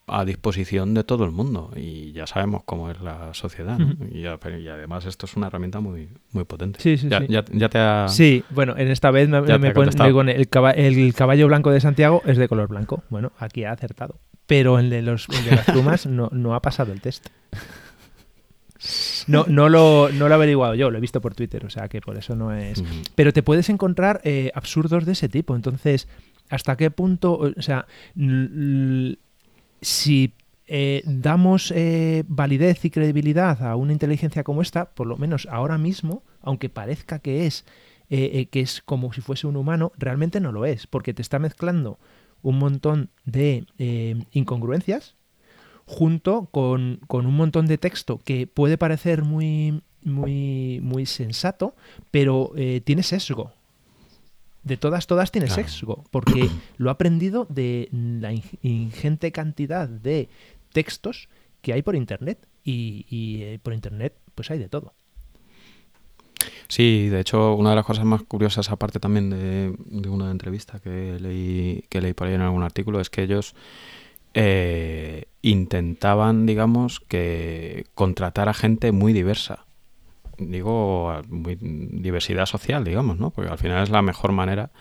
[0.08, 1.72] a, disposición de todo el mundo.
[1.76, 3.88] Y ya sabemos cómo es la sociedad, ¿no?
[3.88, 4.10] Uh -huh.
[4.12, 6.80] y, ya, y, además esto es una herramienta muy, muy potente.
[6.82, 7.28] Sí, sí, ya, sí.
[7.30, 8.08] Ya, ya, te ha...
[8.08, 12.38] Sí, bueno, en esta vez me, me el, caballo, el caballo blanco de Santiago es
[12.38, 13.04] de color blanco.
[13.10, 14.20] Bueno, aquí ha acertado.
[14.46, 17.28] Pero el de, los, el de las plumas no, no ha pasado el test.
[19.28, 21.88] No, no, lo, no lo he averiguado yo, lo he visto por Twitter, o sea
[21.88, 22.80] que por eso no es.
[22.80, 23.12] Uh -huh.
[23.16, 25.56] Pero te puedes encontrar eh, absurdos de ese tipo.
[25.56, 26.08] Entonces,
[26.50, 27.34] ¿hasta qué punto?
[27.34, 27.86] O sea,
[29.84, 30.34] si
[30.68, 35.78] eh, damos eh, validez y credibilidad a una inteligencia como esta, por lo menos ahora
[35.78, 37.66] mismo, aunque parezca que es,
[38.10, 41.40] eh, que es como si fuese un humano, realmente no lo es, porque te está
[41.40, 42.00] mezclando
[42.44, 45.16] un montón de eh, incongruencias
[45.86, 51.76] junto con, con, un montón de texto que puede parecer muy, muy, muy sensato,
[52.12, 53.52] pero eh, tiene sesgo.
[54.64, 60.30] De todas, todas tiene sexo, porque lo ha aprendido de la ingente cantidad de
[60.72, 61.30] textos
[61.62, 62.48] que hay por Internet.
[62.66, 64.94] Y, y eh, por Internet, pues hay de todo.
[66.68, 70.80] Sí, de hecho, una de las cosas más curiosas, aparte también de, de una entrevista
[70.80, 73.54] que leí, que leí por ahí en algún artículo, es que ellos
[74.34, 79.66] eh, intentaban, digamos, que contratar a gente muy diversa.
[80.38, 83.30] Digo, muy, diversidad social, digamos, ¿no?
[83.30, 84.72] Porque al final es la mejor manera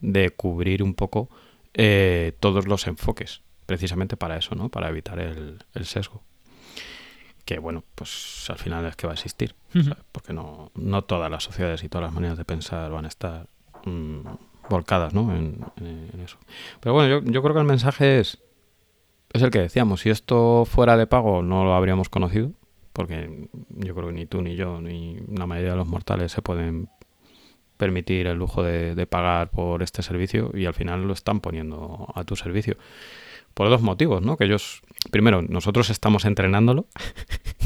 [0.00, 1.28] de cubrir un poco
[1.74, 4.68] eh, todos los enfoques, precisamente para eso, ¿no?
[4.68, 6.22] Para evitar el, sesgo.
[7.44, 9.54] Que bueno, pues al final es que va a existir,
[10.12, 13.48] porque no, no todas las sociedades y todas las maneras de pensar van a estar
[13.84, 14.20] mm,
[14.68, 15.34] volcadas, ¿no?
[15.34, 16.38] En, en, eso.
[16.80, 18.38] Pero bueno, yo, yo creo que el mensaje es
[19.32, 22.52] es el que decíamos, si esto fuera de pago no lo habríamos conocido,
[22.92, 26.42] porque yo creo que ni tú ni yo ni la mayoría de los mortales se
[26.42, 26.88] pueden
[27.76, 32.24] permitir el lujo de, pagar por este servicio y al final lo están poniendo a
[32.24, 32.76] tu servicio.
[33.54, 34.36] Por dos motivos, ¿no?
[34.36, 36.86] Que ellos, primero, nosotros estamos entrenándolo,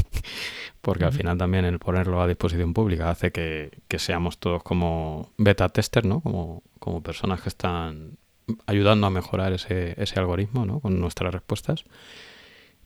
[0.81, 5.31] porque al final también el ponerlo a disposición pública hace que, que seamos todos como
[5.37, 6.21] beta tester, ¿no?
[6.21, 8.17] Como, como personas que están
[8.65, 10.79] ayudando a mejorar ese, ese algoritmo ¿no?
[10.79, 11.83] con nuestras respuestas.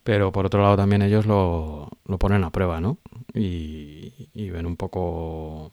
[0.10, 2.98] Pero por otro lado también ellos lo, lo ponen a prueba, ¿no?
[3.36, 5.70] Y, ven un poco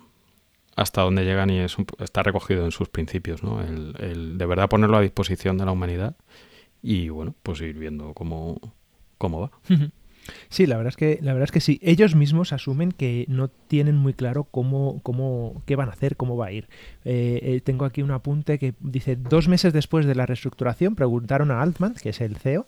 [0.74, 3.62] hasta dónde llegan y es está recogido en sus principios, ¿no?
[3.62, 6.16] El, el, de verdad ponerlo a disposición de la humanidad
[6.82, 8.60] y, bueno, pues ir viendo cómo,
[9.16, 9.50] cómo va.
[10.48, 11.78] Sí, la verdad es que la verdad es que sí.
[11.82, 16.36] Ellos mismos asumen que no tienen muy claro cómo, cómo qué van a hacer, cómo
[16.36, 16.68] va a ir.
[17.04, 21.50] Eh, eh, tengo aquí un apunte que dice dos meses después de la reestructuración preguntaron
[21.50, 22.66] a Altman, que es el CEO,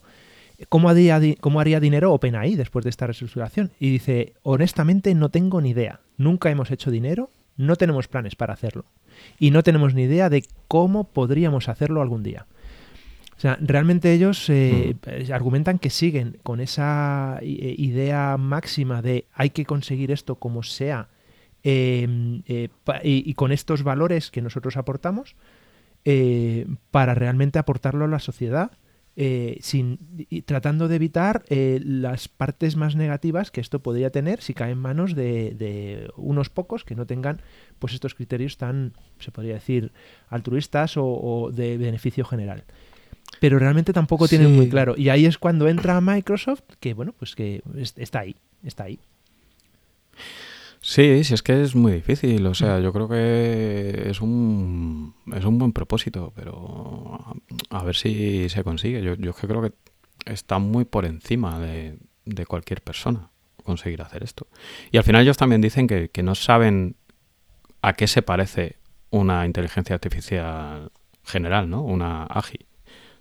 [0.69, 5.61] cómo haría, cómo haría dinero OpenAI después de esta reestructuración y dice honestamente no tengo
[5.61, 6.01] ni idea.
[6.17, 8.85] Nunca hemos hecho dinero, no tenemos planes para hacerlo
[9.39, 12.47] y no tenemos ni idea de cómo podríamos hacerlo algún día.
[13.39, 15.33] O sea, realmente ellos eh, mm.
[15.33, 21.09] argumentan que siguen con esa eh, idea máxima de hay que conseguir esto como sea
[21.63, 22.69] em, eh,
[23.05, 25.37] y, con estos valores que nosotros aportamos
[26.91, 28.73] para realmente aportarlo a la sociedad.
[29.61, 29.99] Sin,
[30.45, 35.15] tratando de evitar las partes más negativas que esto podría tener si cae en manos
[35.15, 37.41] de, unos pocos que no tengan
[37.79, 39.93] pues estos criterios tan, se podría decir,
[40.29, 42.65] altruistas o de beneficio general
[43.41, 44.95] pero realmente tampoco tienen muy claro.
[44.97, 47.63] Y ahí es cuando entra Microsoft, que bueno, pues que
[47.97, 48.99] está ahí, está ahí.
[50.89, 52.47] Sí, sí, es que es muy difícil.
[52.47, 57.37] O sea, yo creo que es un, es un buen propósito, pero
[57.69, 59.03] a, ver si se consigue.
[59.03, 59.73] Yo, yo creo que
[60.25, 63.29] está muy por encima de, de, cualquier persona
[63.65, 64.47] conseguir hacer esto.
[64.91, 66.97] Y al final ellos también dicen que, que no saben
[67.83, 68.77] a qué se parece
[69.11, 70.91] una inteligencia artificial
[71.23, 71.83] general, ¿no?
[71.83, 72.65] Una AGI.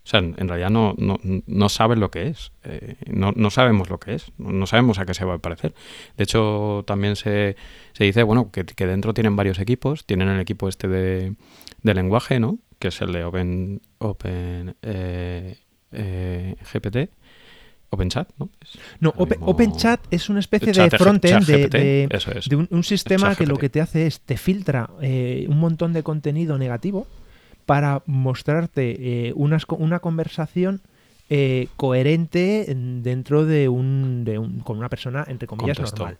[0.07, 2.53] O sea, en realidad no, no, no saben lo que es.
[2.63, 4.31] Eh, no, no, sabemos lo que es.
[4.37, 5.73] No, sabemos a qué se va a parecer.
[6.15, 7.57] De hecho, también se,
[7.91, 10.05] se dice, bueno, que, que, dentro tienen varios equipos.
[10.05, 11.35] Tienen el equipo este de,
[11.83, 12.57] de lenguaje, ¿no?
[12.79, 15.57] Que es el de Open, Open eh,
[15.91, 17.11] eh, GPT.
[17.89, 18.49] OpenChat, ¿no?
[18.99, 22.07] no, Open, OpenChat es una especie de frontend de, de,
[22.49, 26.03] de un, un, sistema que lo que te hace es te filtra un montón de
[26.03, 27.07] contenido negativo
[27.67, 30.79] para mostrarte eh, una, una, conversación
[31.29, 36.17] eh, coherente dentro de un, de un, con una persona, entre comillas, normal.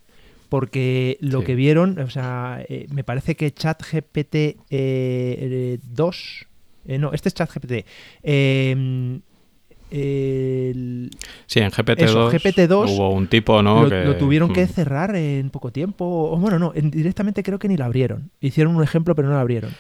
[0.50, 6.48] Porque lo que vieron, o sea, eh, me parece que ChatGPT 2,
[7.00, 7.86] no, este es ChatGPT.
[8.24, 9.22] Em,
[9.90, 13.86] sí, en GPT-2 hubo un tipo, ¿no?
[13.86, 14.68] Lo, lo tuvieron que mm.
[14.70, 16.06] cerrar en poco tiempo.
[16.06, 18.32] O bueno, no, directamente creo que ni lo abrieron.
[18.42, 19.72] Hicieron un ejemplo, pero no lo abrieron.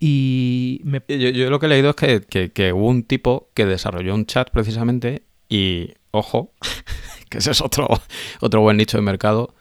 [0.00, 4.50] Y yo, lo que he leído es que, hubo un tipo que desarrolló un chat
[4.50, 6.52] precisamente y, ojo,
[7.28, 7.88] que ese es otro,
[8.40, 9.54] otro buen nicho de mercado.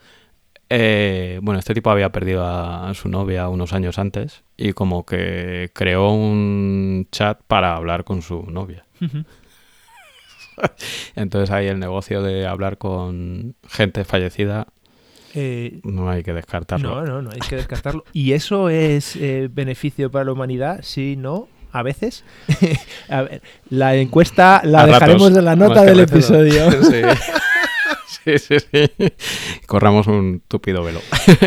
[0.70, 5.72] Eh, bueno, este tipo había perdido a, su novia unos años antes y como que
[5.74, 8.86] creó un chat para hablar con su novia.
[11.16, 14.68] Entonces ahí el negocio de hablar con gente fallecida
[15.40, 16.96] eh, no hay que descartarlo.
[16.96, 18.04] No, no, no hay que descartarlo.
[18.12, 20.80] ¿Y eso es eh, beneficio para la humanidad?
[20.82, 22.24] Sí, no, a veces.
[23.10, 26.70] a ver, la encuesta la dejaremos en la nota del episodio.
[28.24, 28.38] Sí.
[28.40, 28.90] sí, sí,
[29.68, 31.00] Corramos un túpido velo.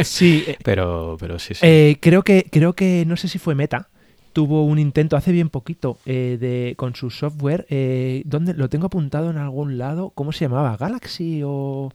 [0.03, 0.45] sí.
[0.49, 1.99] Eh, pero, pero sí, sí.
[2.01, 3.89] creo, que, creo que, no sé si fue Meta,
[4.33, 7.67] tuvo un intento hace bien poquito de, con su software.
[8.25, 10.11] ¿Dónde lo tengo apuntado en algún lado?
[10.15, 10.77] ¿Cómo se llamaba?
[10.79, 11.93] ¿Galaxy o.?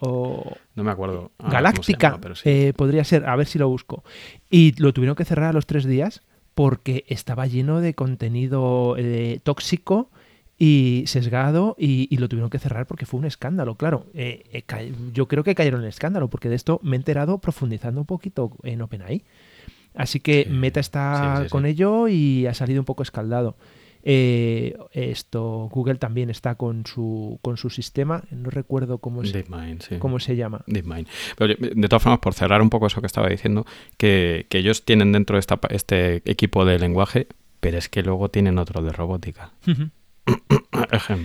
[0.00, 1.30] No me acuerdo.
[1.38, 4.04] Galáctica, eh, podría ser, a ver si lo busco.
[4.48, 6.22] Y lo tuvieron que cerrar a los tres días
[6.54, 10.10] porque estaba lleno de contenido eh, tóxico
[10.58, 13.76] y sesgado y, lo tuvieron que cerrar porque fue un escándalo.
[13.76, 16.98] Claro, eh, eh, yo creo que cayeron en el escándalo porque de esto me he
[16.98, 19.24] enterado profundizando un poquito en OpenAI.
[19.94, 23.56] Así que Meta está con ello y ha salido un poco escaldado.
[24.02, 28.24] Eh, esto Google también está con su con su sistema.
[28.30, 29.44] No recuerdo cómo se,
[29.98, 30.62] cómo se llama.
[30.66, 31.06] DeepMind.
[31.36, 35.12] Pero, de todas formas por cerrar un poco eso que estaba diciendo que, ellos tienen
[35.12, 37.28] dentro de esta, este equipo de lenguaje
[37.60, 39.52] pero es que luego tienen otro de robótica.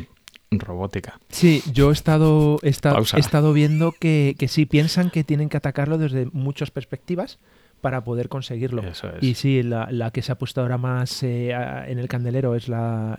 [0.51, 1.19] Robótica.
[1.29, 5.97] Sí yo he estado he estado, viendo que, que sí piensan que tienen que atacarlo
[5.97, 7.39] desde muchas perspectivas
[7.81, 8.83] para poder conseguirlo.
[9.21, 13.15] Y sí, la, que se ha puesto ahora más eh, en el candelero es la,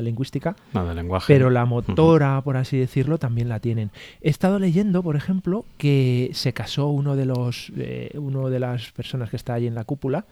[0.00, 0.54] lingüística.
[0.94, 1.32] lenguaje.
[1.32, 3.90] Pero la motora, por así decirlo, también la tienen.
[4.20, 8.92] He estado leyendo, por ejemplo, que se casó uno de los eh, uno de las
[8.92, 10.26] personas que está allí en la cúpula.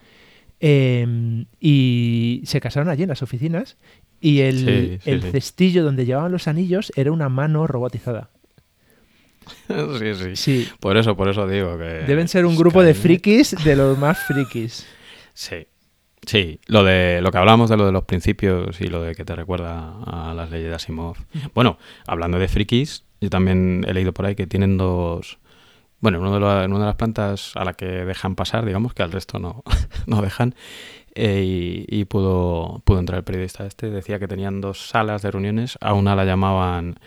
[0.61, 3.77] Em, y se casaron allí en las oficinas
[4.21, 8.31] y el, el cestillo donde llevaban los anillos era una mano robotizada.
[9.99, 10.69] sí, sí, sí.
[10.81, 12.05] Por eso, por eso digo que...
[12.07, 14.87] Deben ser un grupo de frikis de los más frikis.
[15.33, 15.67] Sí.
[16.27, 19.27] Sí, lo de lo que hablamos de lo de los principios y lo de que
[19.27, 21.17] te recuerda a las leyes de Asimov.
[21.55, 21.77] Bueno,
[22.07, 25.39] hablando de frikis, yo también he leído por ahí que tienen dos...
[26.01, 29.13] Bueno, uno de una de las plantas a la que dejan pasar, digamos, que al
[29.13, 29.63] resto no,
[30.07, 30.55] no dejan,
[31.17, 35.79] eh, y, pudo, pudo entrar el periodista este, decía que tenían dos salas de reuniones,
[35.81, 36.99] a una la llamaban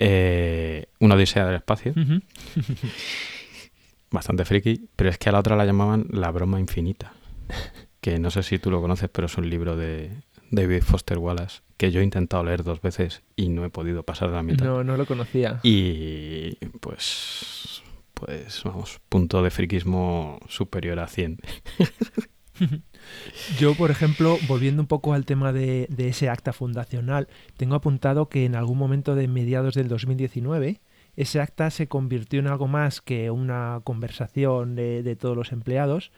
[0.00, 1.94] eh, una odisea del espacio.
[4.10, 7.12] Bastante friki, pero es que a la otra la llamaban La broma infinita.
[8.00, 10.10] Que no sé si tú lo conoces, pero es un libro de
[10.50, 14.28] David Foster Wallace que yo he intentado leer dos veces y no he podido pasar
[14.28, 14.66] de la mitad.
[14.66, 15.60] No, no lo conocía.
[15.62, 17.82] Y pues,
[18.12, 21.38] pues vamos, punto de friquismo superior a 100.
[23.58, 28.44] Yo, por ejemplo, volviendo un poco al tema de, ese acta fundacional, tengo apuntado que
[28.44, 30.80] en algún momento de mediados del 2019
[31.16, 36.12] ese acta se convirtió en algo más que una conversación de, todos los empleados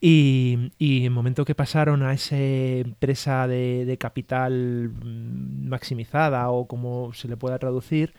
[0.00, 7.12] y, en el momento que pasaron a esa empresa de, capital mm, maximizada o como
[7.12, 8.14] se le pueda traducir,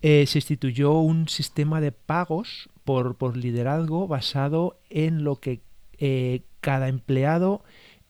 [0.00, 5.60] eh, se instituyó un sistema de pagos por liderazgo basado en lo que
[5.98, 7.62] eh, cada empleado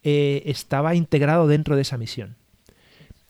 [0.03, 2.35] eh, estaba integrado dentro de esa misión.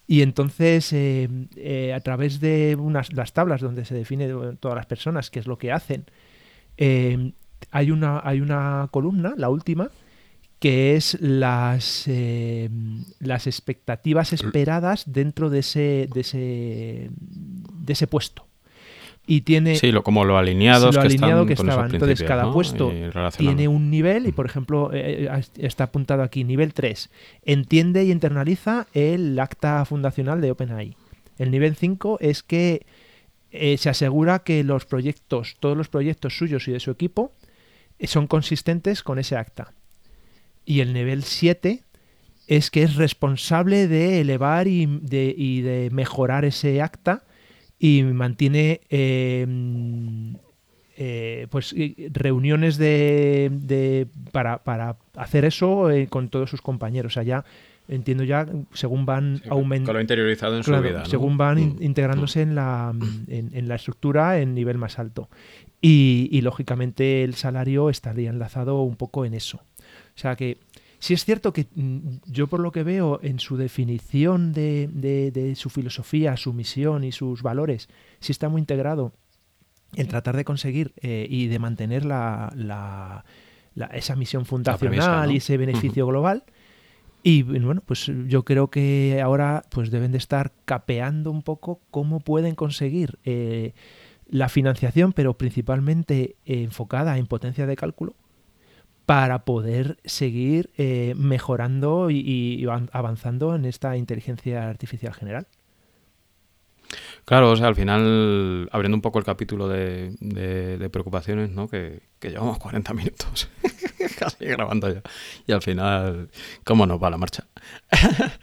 [0.08, 4.28] Y entonces, eh, a través de unas, las tablas donde se define
[4.60, 6.06] todas las personas qué es lo que hacen,
[7.72, 9.92] hay, una, hay una columna, la última,
[10.60, 12.10] que es las,
[13.20, 18.49] las expectativas esperadas dentro de ese, de ese, de ese puesto
[19.30, 21.94] y tiene sí lo, como lo alineados lo alineado que, estaban.
[21.94, 22.92] Entonces cada puesto
[23.38, 27.12] tiene un nivel y por ejemplo eh, eh, está apuntado aquí nivel 3
[27.44, 30.96] entiende y internaliza el acta fundacional de OpenAI.
[31.38, 32.88] El nivel 5 es que
[33.52, 37.32] eh, se asegura que los proyectos todos los proyectos suyos y de su equipo
[38.06, 39.74] son consistentes con ese acta.
[40.66, 41.84] Y el nivel 7
[42.48, 47.26] es que es responsable de elevar y de, y de mejorar ese acta
[47.80, 50.36] y mantiene em,
[50.98, 51.74] eh, pues
[52.12, 57.14] reuniones de, para, para, hacer eso eh, con todos sus compañeros.
[57.14, 57.46] O sea, ya
[57.88, 59.94] entiendo ya según van aumentando.
[59.94, 61.06] lo interiorizado en su vida.
[61.06, 62.50] Según van mm, integrándose mm.
[62.50, 62.94] en, la,
[63.28, 65.30] en, la estructura en nivel más alto.
[65.82, 69.58] Y, y, lógicamente el salario estaría enlazado un poco en eso.
[69.58, 70.58] O sea que
[71.00, 75.70] Sí es cierto que mm, yo por lo que veo en su definición de, su
[75.70, 77.90] filosofía, su misión y sus valores,
[78.20, 79.14] sí está muy integrado
[79.96, 83.24] en tratar de conseguir eh, y de mantener la,
[83.94, 86.44] esa misión fundacional y ese beneficio global.
[87.24, 92.20] Y bueno, pues yo creo que ahora pues deben de estar capeando un poco cómo
[92.20, 93.74] pueden conseguir eh,
[94.30, 98.16] la financiación, pero principalmente enfocada en potencia de cálculo,
[99.10, 105.48] para poder seguir eh, mejorando y, avanzando en esta inteligencia artificial general.
[107.26, 111.68] Claro, o sea, al final, abriendo un poco el capítulo de, preocupaciones, ¿no?
[111.68, 113.50] Que, llevamos 40 minutos
[114.20, 115.02] casi grabando ya.
[115.48, 116.30] Y al final,
[116.64, 117.48] ¿cómo nos va la marcha?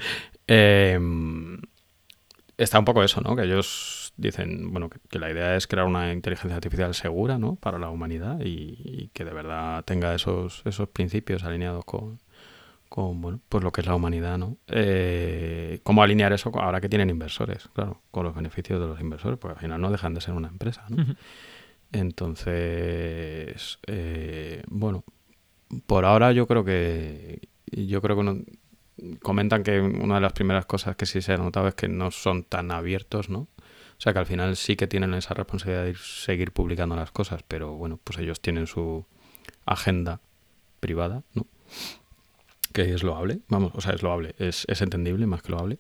[0.49, 1.61] Em,
[2.59, 3.37] está un poco eso, ¿no?
[3.37, 7.57] Que ellos dicen bueno que, la idea es crear una inteligencia artificial segura ¿no?
[7.57, 12.19] para la humanidad y, que de verdad tenga esos, esos principios alineados con,
[12.89, 14.57] con bueno, pues lo que es la humanidad, ¿no?
[14.69, 17.69] Eh, ¿Cómo alinear eso ahora que tienen inversores?
[17.75, 20.49] Claro, con los beneficios de los inversores, porque al final no dejan de ser una
[20.49, 21.05] empresa, ¿no?
[21.93, 25.05] Entonces, eh, bueno,
[25.87, 28.45] por ahora yo creo que, yo creo que uno-
[29.23, 32.11] comentan que una de las primeras cosas que sí se ha notado es que no
[32.11, 33.49] son tan abiertos, ¿no?
[33.99, 37.11] O sea que al final sí que tienen esa responsabilidad de ir- seguir publicando las
[37.11, 39.05] cosas, pero bueno, pues ellos tienen su
[39.65, 40.21] agenda
[40.81, 41.47] privada, ¿no?
[42.73, 45.79] Que es loable, vamos, o sea, es loable, es, es entendible más que loable.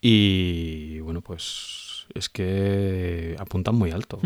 [0.00, 4.20] Y bueno, pues es que apuntan muy alto.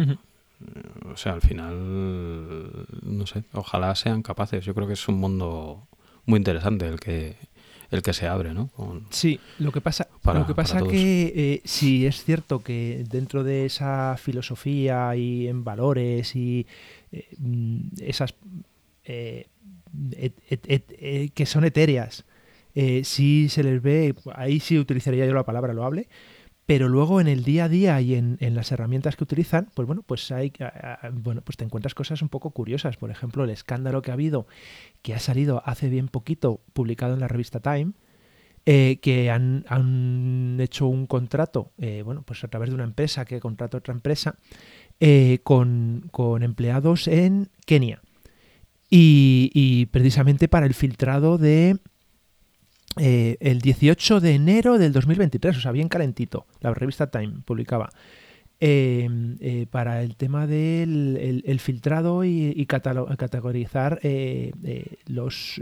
[1.05, 4.65] O sea, al final, no sé, ojalá sean capaces.
[4.65, 5.87] Yo creo que es un mundo
[6.25, 7.37] muy interesante el que
[7.91, 8.69] el que se abre, ¿no?
[8.69, 13.05] Con- Sí, lo que pasa, Para- lo que pasa que eh, sí es cierto que
[13.09, 16.67] dentro de esa filosofía y en valores y
[17.13, 18.35] eh, mm, esas
[19.05, 19.47] eh,
[20.13, 20.67] et- et-
[20.99, 22.25] et- que son etéreas,
[22.75, 26.09] eh, sí se les ve, ahí sí utilizaría yo la palabra loable,
[26.69, 29.87] pero luego en el día a día y en, en las herramientas que utilizan, pues
[29.87, 30.53] bueno, pues hay,
[31.15, 32.99] bueno, pues te encuentras cosas un poco curiosas.
[32.99, 34.47] Por ejemplo, el escándalo que ha habido,
[35.01, 37.93] que ha salido hace bien poquito, publicado en la revista Time,
[38.67, 43.25] eh, que han, han hecho un contrato, eh, bueno, pues a través de una empresa
[43.25, 44.37] que contrata a otra empresa,
[45.01, 48.03] eh, con, con empleados en Kenia.
[48.91, 51.79] Y, y precisamente para el filtrado de
[52.97, 57.91] eh, el 18 de enero del 2023, o sea, bien calentito, la revista Time publicaba.
[58.61, 59.09] eh,
[59.41, 64.51] eh, para el tema del el- filtrado y, y categorizar eh,
[65.07, 65.61] los,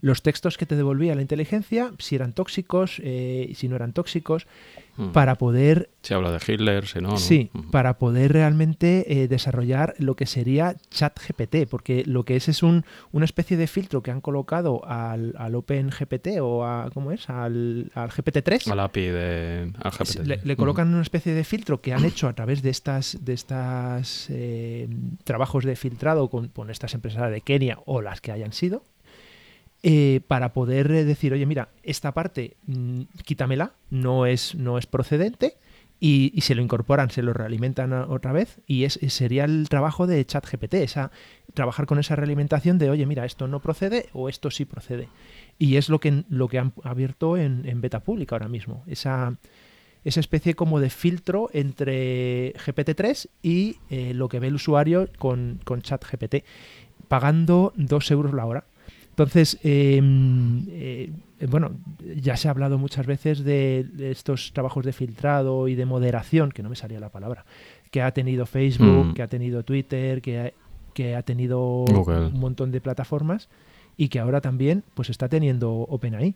[0.00, 4.46] los textos que te devolvía la inteligencia, si eran tóxicos, eh, si no eran tóxicos,
[4.98, 5.08] Mm.
[5.12, 7.16] para poder Se habla de Hitler, si no, ¿no?
[7.18, 7.70] Sí, Ujú.
[7.70, 12.84] para poder realmente eh, desarrollar lo que sería ChatGPT, porque lo que es es un,
[13.12, 17.28] una especie de filtro que han colocado al, al OpenGPT o a, ¿cómo es?
[17.28, 18.70] Al, al GPT-3.
[18.72, 20.26] Al API de al GPT.
[20.26, 20.60] Le, le Ujú.
[20.62, 24.88] colocan una especie de filtro que han hecho a través de estas de estas eh,
[25.24, 28.84] trabajos de filtrado con, con estas empresas de Kenia o las que hayan sido
[29.88, 34.86] eh, para poder eh, decir oye mira esta parte mm, quítamela no es no es
[34.86, 35.58] procedente
[36.00, 40.08] y, se lo incorporan se lo realimentan otra vez y es es- sería el trabajo
[40.08, 41.12] de ChatGPT esa
[41.54, 45.08] trabajar con esa realimentación de oye mira esto no procede o esto sí procede
[45.56, 49.36] y es lo que lo que han abierto en, en beta pública ahora mismo esa
[50.04, 55.60] esa especie como de filtro entre GPT-3 y eh, lo que ve el usuario con,
[55.64, 56.44] con ChatGPT,
[57.08, 58.64] pagando 2 euros la hora.
[59.18, 59.98] Entonces, eh,
[60.68, 61.70] eh, bueno,
[62.20, 66.50] ya se ha hablado muchas veces de, de estos trabajos de filtrado y de moderación,
[66.52, 67.46] que no me salía la palabra,
[67.90, 69.14] que ha tenido Facebook, Mm.
[69.14, 70.52] que ha tenido Twitter, que ha,
[70.92, 71.58] que ha tenido
[71.88, 72.26] Google.
[72.26, 73.48] un montón de plataformas
[73.96, 76.34] y que ahora también pues está teniendo OpenAI.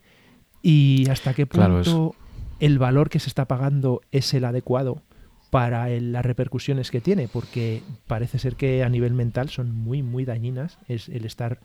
[0.63, 2.15] Y hasta qué punto Claro,
[2.61, 5.03] el valor que se está pagando es el adecuado
[5.51, 10.03] para el- las repercusiones que tiene, porque parece ser que a nivel mental son muy,
[10.03, 11.61] muy dañinas es el estar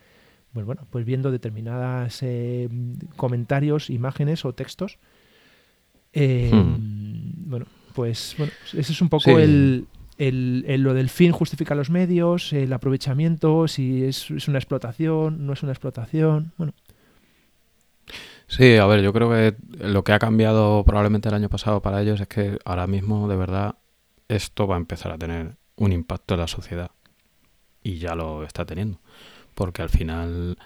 [0.55, 2.67] pues bueno, pues viendo determinadas eh,
[3.15, 4.97] comentarios, imágenes o textos.
[6.13, 9.31] Eh, Bueno, pues bueno, ese es un poco Sí.
[9.31, 9.85] el,
[10.17, 15.45] el- el- lo del fin justifica los medios, el aprovechamiento, si es, es una explotación,
[15.45, 16.53] no es una explotación.
[16.57, 16.73] Bueno,
[18.47, 22.01] Sí, a ver, yo creo que lo que ha cambiado probablemente el año pasado para
[22.01, 23.75] ellos es que ahora mismo, de verdad,
[24.27, 26.91] esto va a empezar a tener un impacto en la sociedad.
[27.83, 28.99] Y ya lo está teniendo.
[29.55, 30.57] Porque al final,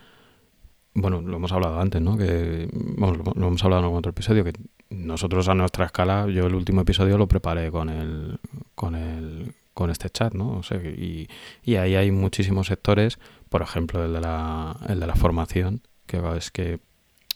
[0.94, 2.18] bueno, lo hemos hablado antes, ¿no?
[2.18, 4.54] Que, vamos, lo, hemos hablado en algún otro episodio, que
[4.90, 8.40] nosotros a nuestra escala, yo el último episodio lo preparé con el,
[8.76, 10.58] con el, con este chat, ¿no?
[10.58, 11.30] O sea, y,
[11.64, 13.20] y ahí hay muchísimos sectores,
[13.50, 16.80] por ejemplo, el de la, el de la formación, que es que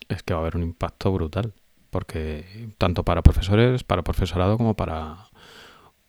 [0.10, 1.54] es que va a haber un impacto brutal.
[1.90, 5.28] Porque tanto para profesores, para profesorado, como para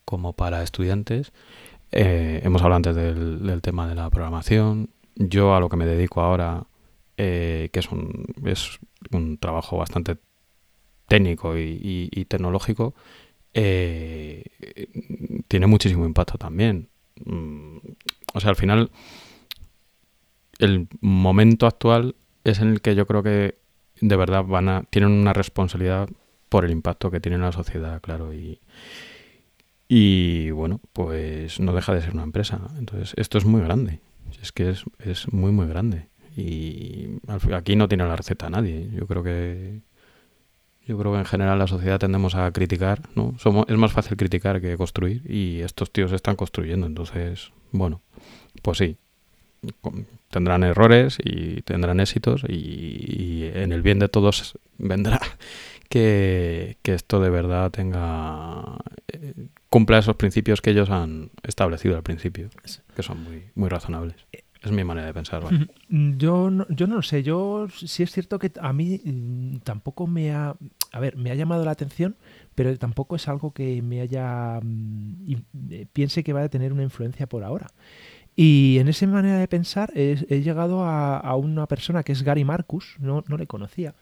[0.04, 1.32] como para estudiantes.
[1.92, 4.90] eh, hemos hablado antes del tema de la programación.
[5.16, 6.66] Yo a lo que me dedico ahora,
[7.16, 8.78] eh, que es un, es
[9.12, 10.16] un trabajo bastante
[11.06, 12.94] técnico y, tecnológico,
[13.52, 14.44] eh,
[15.48, 16.88] tiene muchísimo impacto también.
[17.24, 17.78] Mm,
[18.34, 18.90] O sea, al final,
[20.58, 23.58] el momento actual es en el que yo creo que
[24.00, 26.08] de verdad van a tienen una responsabilidad
[26.48, 28.60] por el impacto que tiene en la sociedad, claro, y
[29.88, 32.60] y bueno, pues no deja de ser una empresa.
[32.78, 34.00] Entonces, esto es muy grande.
[34.42, 36.08] Es que es, es muy, muy grande.
[36.36, 37.20] Y
[37.52, 38.90] aquí no tiene la receta nadie.
[38.92, 39.80] Yo creo que
[40.86, 43.34] yo creo que en general la sociedad tendemos a criticar, ¿no?
[43.38, 46.86] Somos, es más fácil criticar que construir y estos tíos están construyendo.
[46.86, 48.02] Entonces, bueno,
[48.60, 48.98] pues sí,
[50.30, 55.20] tendrán errores y tendrán éxitos y, y en el bien de todos vendrá
[55.88, 58.76] que, que esto de verdad tenga
[59.08, 59.34] eh,
[59.74, 62.48] cumpla esos principios que ellos han establecido al principio,
[62.94, 64.14] que son muy, muy razonables.
[64.62, 65.42] Es mi manera de pensar.
[65.88, 67.24] Yo, no, yo no lo sé.
[67.24, 70.54] Yo sí es cierto que a mí mm, tampoco me ha...
[70.92, 72.14] A ver, me ha llamado la atención,
[72.54, 74.60] pero tampoco es algo que me haya...
[74.62, 75.34] Mm,
[75.70, 77.66] eh, piense que va a tener una influencia por ahora.
[78.36, 82.94] Y en esa manera de pensar he, llegado a, una persona que es Gary Marcus,
[83.00, 83.96] no, no le conocía.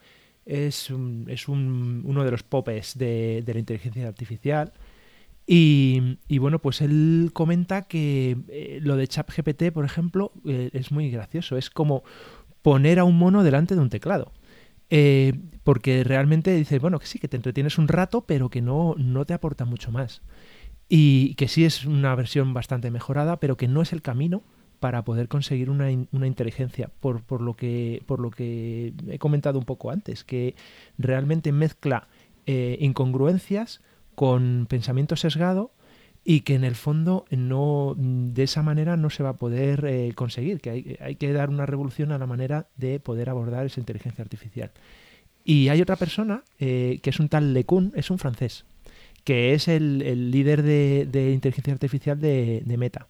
[0.44, 0.92] Es,
[1.28, 4.74] es un, uno de los popes de, de la inteligencia artificial
[5.46, 11.10] y, bueno, pues él comenta que eh, lo de ChatGPT, por ejemplo, eh, es muy
[11.10, 11.56] gracioso.
[11.56, 12.04] Es como
[12.62, 14.32] poner a un mono delante de un teclado.
[14.90, 15.34] Eh,
[15.64, 19.24] porque realmente dice, bueno, que sí, que te entretienes un rato, pero que no, no
[19.24, 20.22] te aporta mucho más.
[20.88, 24.42] Y que sí es una versión bastante mejorada, pero que no es el camino
[24.80, 29.58] para poder conseguir una, una inteligencia, por, por, lo que, por lo que he comentado
[29.58, 30.54] un poco antes, que
[30.98, 32.08] realmente mezcla
[32.44, 33.80] incongruencias
[34.14, 35.72] con pensamiento sesgado
[36.24, 40.12] y que en el fondo no de esa manera no se va a poder eh,
[40.14, 44.22] conseguir, que hay, que dar una revolución a la manera de poder abordar esa inteligencia
[44.22, 44.70] artificial.
[45.44, 48.64] Y hay otra persona, eh, que es un tal LeCun, es un francés,
[49.24, 53.08] que es el, líder de, inteligencia artificial de, Meta.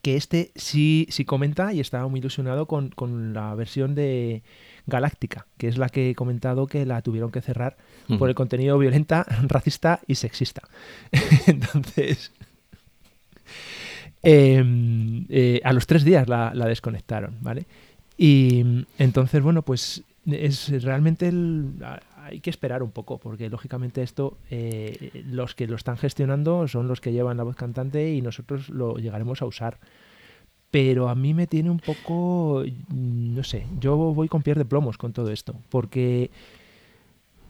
[0.00, 4.42] Que este sí, sí comenta y estaba muy ilusionado con, con la versión de,
[4.86, 7.76] Galáctica, que es la que he comentado que la tuvieron que cerrar
[8.18, 10.62] por el contenido violenta, racista y sexista.
[11.46, 12.32] entonces,
[14.22, 17.66] em, eh, a los tres días la, desconectaron, ¿vale?
[18.18, 21.32] Y entonces, bueno, pues es realmente
[22.16, 26.86] hay que esperar un poco, porque lógicamente esto, eh, los que lo están gestionando son
[26.86, 29.78] los que llevan la voz cantante y nosotros lo llegaremos a usar
[30.72, 34.64] pero a mí me tiene un poco, mm, no sé, yo voy con pies de
[34.64, 36.30] plomos con todo esto, porque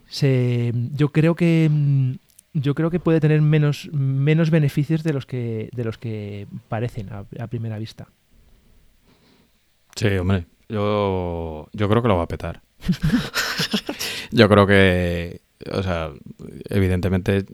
[0.09, 2.15] se, yo creo que mm,
[2.55, 7.11] yo creo que puede tener menos, menos beneficios de los que de los que parecen
[7.13, 8.09] a, primera vista.
[9.95, 12.61] Sí, hombre, yo, yo creo que lo va a petar.
[14.33, 16.11] yo creo que, o sea,
[16.71, 17.47] evidentemente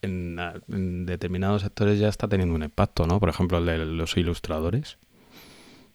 [0.00, 3.20] en, en, determinados sectores ya está teniendo un impacto, ¿no?
[3.20, 4.96] Por ejemplo, el de los ilustradores.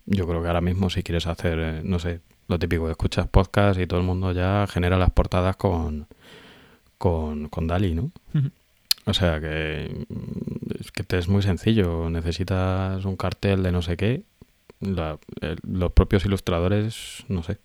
[0.05, 3.79] Yo creo que ahora mismo si quieres hacer, eh, no sé, lo típico, escuchas podcast
[3.79, 6.07] y todo el mundo ya genera las portadas con,
[6.97, 8.11] con, con Dali, ¿no?
[9.05, 10.05] O sea que,
[10.79, 12.09] es que te es muy sencillo.
[12.09, 14.23] Necesitas un cartel de no sé qué.
[14.79, 17.57] los propios ilustradores, no sé.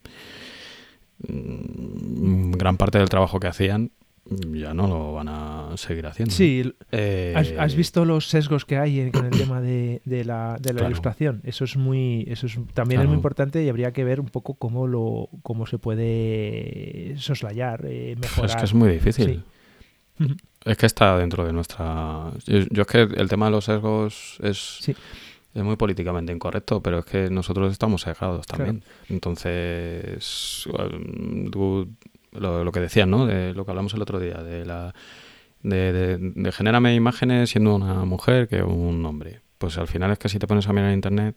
[1.28, 3.90] Mm, gran parte del trabajo que hacían
[4.26, 6.34] ya no lo van a seguir haciendo.
[6.34, 11.40] Sí, eh, ¿Has, visto los sesgos que hay con el tema de, la, ilustración.
[11.44, 14.54] Eso es muy, eso es, también es muy importante y habría que ver un poco
[14.54, 18.50] cómo lo, cómo se puede soslayar, eh, mejorar.
[18.50, 19.42] Es que es muy difícil.
[20.64, 22.30] Es que está dentro de nuestra.
[22.46, 24.92] Yo, es que el tema de los sesgos es.
[25.52, 28.84] Es muy políticamente incorrecto, pero es que nosotros estamos sesgados también.
[29.08, 30.64] Entonces,
[31.50, 31.88] tú
[32.32, 33.26] lo, que decían, ¿no?
[33.26, 34.94] De lo que hablamos el otro día, de la
[35.62, 39.40] de, de, genérame imágenes siendo una mujer que un hombre.
[39.58, 41.36] Pues al final es que si te pones a mirar en internet,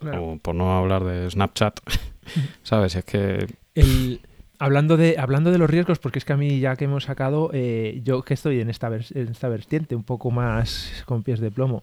[0.00, 1.80] o por no hablar de Snapchat,
[2.62, 2.96] ¿sabes?
[2.96, 3.46] Es que...
[3.74, 4.20] El,
[4.58, 7.50] hablando, de, hablando de los riesgos, porque es que a mí ya que hemos sacado,
[7.52, 11.50] eh, yo que estoy en esta, en esta vertiente un poco más con pies de
[11.50, 11.82] plomo,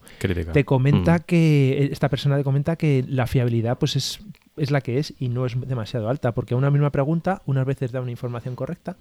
[0.54, 1.24] te comenta mm.
[1.26, 4.20] que, esta persona te comenta que la fiabilidad pues es
[4.58, 7.66] es la que es y no es demasiado alta, porque a una misma pregunta unas
[7.66, 8.98] veces da una información correcta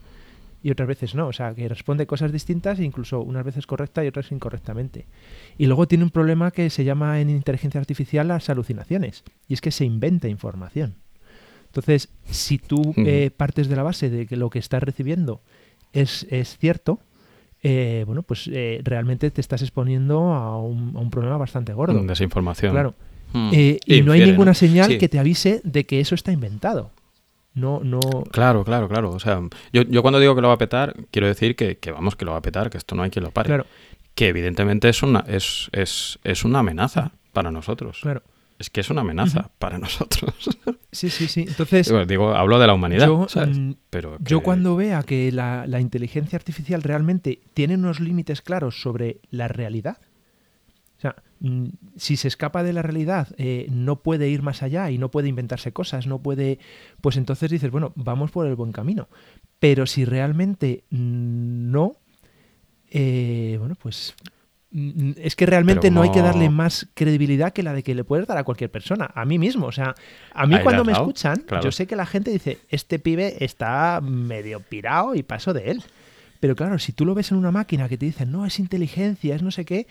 [0.62, 4.05] y otras veces no, o sea, que responde cosas distintas e incluso unas veces correcta
[4.05, 5.07] y otras incorrectamente.
[5.57, 9.61] Y luego tiene un problema que se llama en inteligencia artificial las alucinaciones, y es
[9.61, 10.96] que se inventa información.
[11.66, 15.40] Entonces, si tú eh, partes de la base de que lo que estás recibiendo
[15.92, 16.98] es, es cierto,
[17.62, 22.03] eh, bueno, pues eh, realmente te estás exponiendo a un, a un problema bastante gordo.
[22.03, 22.72] Desinformación.
[22.72, 22.94] Claro.
[23.33, 23.51] Hmm.
[23.53, 26.91] Eh, y no hay ninguna señal que te avise de que eso está inventado.
[27.55, 28.01] No, no.
[28.31, 29.11] Claro, claro, claro.
[29.11, 29.41] O sea,
[29.72, 32.24] yo, yo cuando digo que lo va a petar, quiero decir que, que, vamos, que
[32.24, 33.49] lo va a petar, que esto no hay quien lo pare.
[33.49, 33.66] Claro.
[34.14, 37.99] Que evidentemente es una, es, es, es una amenaza para nosotros.
[38.03, 38.22] Claro.
[38.59, 40.35] Es que es una amenaza para nosotros.
[40.93, 41.45] Sí, sí, sí.
[41.47, 41.89] Entonces.
[42.09, 43.07] digo, hablo de la humanidad.
[43.07, 48.43] Yo, mm, Pero yo cuando vea que la, la inteligencia artificial realmente tiene unos límites
[48.43, 49.99] claros sobre la realidad,
[51.01, 54.90] o sea, mm, si se escapa de la realidad, eh, no puede ir más allá
[54.90, 56.59] y no puede inventarse cosas, no puede,
[57.01, 59.09] pues entonces dices, bueno, vamos por el buen camino.
[59.59, 61.96] Pero si realmente no,
[62.90, 64.14] eh, bueno, pues
[64.72, 66.03] mm, es que realmente no...
[66.03, 69.11] hay que darle más credibilidad que la de que le puedes dar a cualquier persona,
[69.14, 69.68] a mí mismo.
[69.68, 69.94] O sea,
[70.34, 74.61] a mí cuando me escuchan, yo sé que la gente dice, este pibe está medio
[74.61, 75.82] pirado y paso de él.
[76.41, 79.34] Pero claro, si tú lo ves en una máquina que te dicen, no, es inteligencia,
[79.36, 79.86] es no sé qué,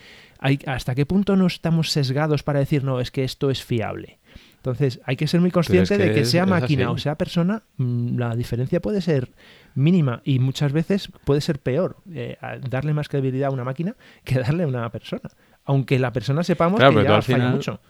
[0.66, 4.18] ¿hasta qué punto no estamos sesgados para decir, no, es que esto es fiable?
[4.56, 7.62] Entonces, hay que ser muy consciente que de que es- sea máquina o sea persona,
[7.78, 9.30] mm, la diferencia puede ser
[9.74, 12.36] mínima y muchas veces puede ser peor eh,
[12.68, 13.94] darle más credibilidad a una máquina
[14.24, 15.30] que darle a una persona.
[15.64, 17.80] Aunque la persona sepamos Claro, que ya al falla final- mucho.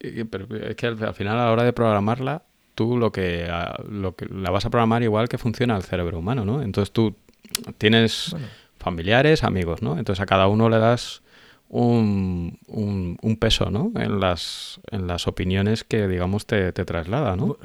[0.00, 2.42] Y- Pero es que al, al final a la hora de programarla,
[2.74, 6.18] tú lo que, a- lo que la vas a programar igual que funciona el cerebro
[6.18, 6.62] humano, ¿no?
[6.62, 7.16] Entonces tú
[7.78, 8.46] tienes Bueno,
[8.78, 9.98] familiares, amigos, ¿no?
[9.98, 11.22] Entonces a cada uno le das
[11.68, 13.92] un, un- un peso, ¿no?
[13.96, 17.58] En las, en las opiniones que, digamos, te, te traslada, ¿no?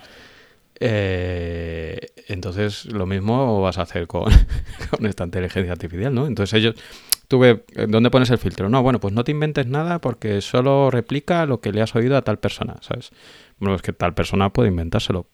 [0.79, 4.25] Eh, entonces lo mismo vas a hacer con,
[4.89, 6.27] con esta inteligencia artificial, ¿no?
[6.27, 6.75] Entonces ellos,
[7.27, 8.69] tú ve, ¿dónde pones el filtro?
[8.69, 12.17] No, bueno, pues no te inventes nada porque solo replica lo que le has oído
[12.17, 13.11] a tal persona, ¿sabes?
[13.59, 15.27] Bueno, es que tal persona puede inventárselo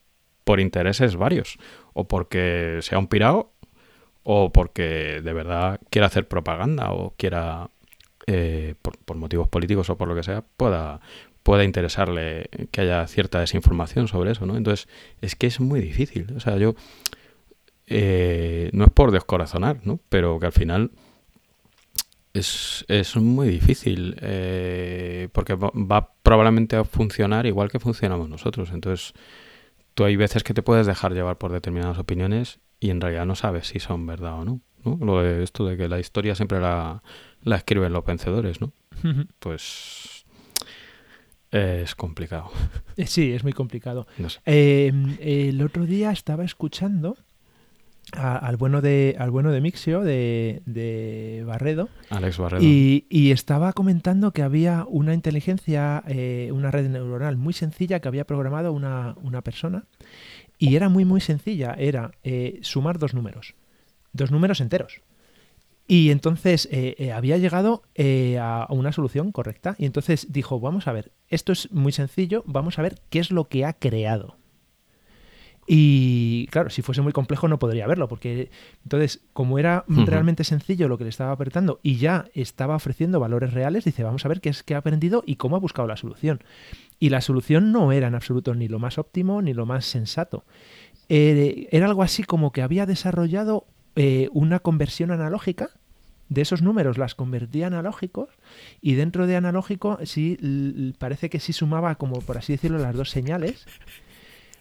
[0.44, 1.58] por intereses varios,
[1.94, 3.54] o porque sea un pirao,
[4.24, 7.70] o porque de verdad quiera hacer propaganda, o quiera,
[8.28, 11.02] eh, por, por motivos políticos o por lo que sea, pueda,
[11.44, 14.58] pueda interesarle que haya cierta desinformación sobre eso, ¿no?
[14.58, 14.88] Entonces,
[15.22, 16.28] es que es muy difícil.
[16.36, 16.76] O sea, yo
[17.88, 20.00] eh, no es por descorazonar, ¿no?
[20.10, 20.92] Pero que al final
[22.34, 28.70] es, es muy difícil eh, porque va, va probablemente a funcionar igual que funcionamos nosotros.
[28.72, 29.14] Entonces,
[29.96, 33.36] tú hay veces que te puedes dejar llevar por determinadas opiniones y en realidad no
[33.36, 34.62] sabes si son verdad o no.
[34.86, 34.98] ¿no?
[35.06, 37.04] Lo de esto de que la historia siempre la,
[37.44, 38.72] la escriben los vencedores, ¿no?
[39.40, 40.26] Pues
[41.52, 42.52] es complicado.
[42.96, 44.08] Eh, Sí, es muy complicado.
[44.18, 44.40] No sé.
[44.46, 47.18] Eh, el otro día estaba escuchando
[48.14, 52.64] a- al bueno de al bueno de Mixio de, de Barredo Alex Barredo.
[52.64, 58.08] y, y estaba comentando que había una inteligencia, eh, una red neuronal muy sencilla que
[58.08, 59.84] había programado una, una persona
[60.60, 63.56] y era muy muy sencilla, era eh, sumar dos números,
[64.14, 65.02] dos números enteros.
[65.90, 69.76] Y entonces eh, eh, había llegado eh, a una solución correcta.
[69.80, 73.32] Y entonces dijo, vamos a ver, esto es muy sencillo, vamos a ver qué es
[73.32, 74.38] lo que ha creado.
[75.72, 78.50] Y claro, si fuese muy complejo no podría verlo, porque
[78.84, 83.54] entonces, como era realmente sencillo lo que le estaba apretando y ya estaba ofreciendo valores
[83.54, 85.96] reales, dice, vamos a ver qué es que ha aprendido y cómo ha buscado la
[85.96, 86.40] solución.
[87.00, 90.44] Y la solución no era en absoluto ni lo más óptimo ni lo más sensato.
[91.08, 95.70] Eh, era algo así como que había desarrollado eh, una conversión analógica
[96.30, 98.30] de esos números, las convertía a analógicos
[98.82, 103.12] y dentro de analógico sí parece que sí sumaba como por así decirlo las dos
[103.12, 103.68] señales.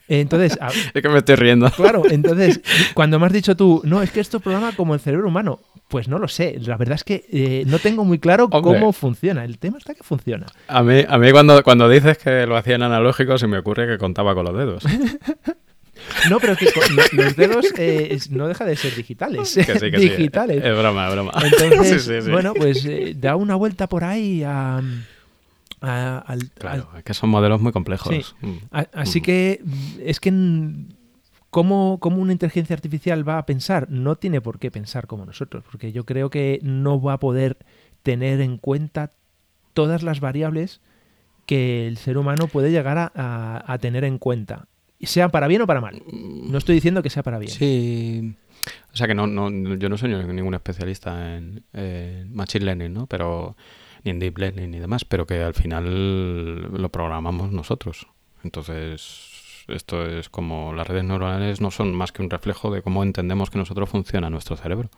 [0.08, 1.70] Entonces, a- Es que me estoy riendo.
[1.76, 2.60] Claro, entonces,
[2.94, 6.08] cuando me has dicho tú, no, es que esto programa como el cerebro humano, pues
[6.08, 6.58] no lo sé.
[6.60, 8.60] La verdad es que eh, no tengo muy claro Hombre.
[8.78, 9.44] cómo funciona.
[9.44, 10.46] El tema está que funciona.
[10.66, 13.96] A mí, a mí cuando, cuando dices que lo hacían analógico, se me ocurre que
[13.98, 14.84] contaba con los dedos.
[16.30, 19.52] No, pero que con- lo- los dedos eh, es- no deja de ser digitales.
[19.54, 20.08] Que sí, que sí.
[20.10, 20.64] digitales.
[20.64, 21.32] Es broma, es broma.
[21.42, 22.30] Entonces, sí.
[22.30, 24.80] bueno, pues eh, da una vuelta por ahí a,
[25.80, 28.14] a- al, Claro, es que son modelos muy complejos.
[28.40, 28.46] Sí.
[28.46, 28.56] Mm.
[28.70, 29.26] A- Así Ujú.
[29.26, 30.88] que mm, es que mm,
[31.50, 33.90] ¿cómo, cómo una inteligencia artificial va a pensar?
[33.90, 37.58] No tiene por qué pensar como nosotros, porque yo creo que no va a poder
[38.02, 39.12] tener en cuenta
[39.74, 40.80] todas las variables
[41.46, 44.66] que el ser humano puede llegar a, a- a tener en cuenta,
[45.00, 46.02] sea para bien o para mal.
[46.12, 47.50] No estoy diciendo que sea para bien.
[47.52, 48.34] Sí.
[48.92, 53.06] O sea que no, no, yo no soy ningún especialista en, en Machine Learning, ¿no?
[53.06, 53.56] Pero,
[54.04, 58.06] ni en Deep Learning ni demás, pero que al final lo programamos nosotros.
[58.44, 63.02] Entonces, esto es como las redes neuronales no son más que un reflejo de cómo
[63.02, 64.90] entendemos que nosotros funciona nuestro cerebro.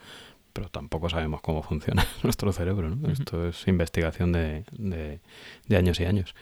[0.53, 2.97] Pero tampoco sabemos cómo funciona nuestro cerebro.
[3.11, 5.21] Esto es investigación de, de,
[5.67, 6.35] de años y años.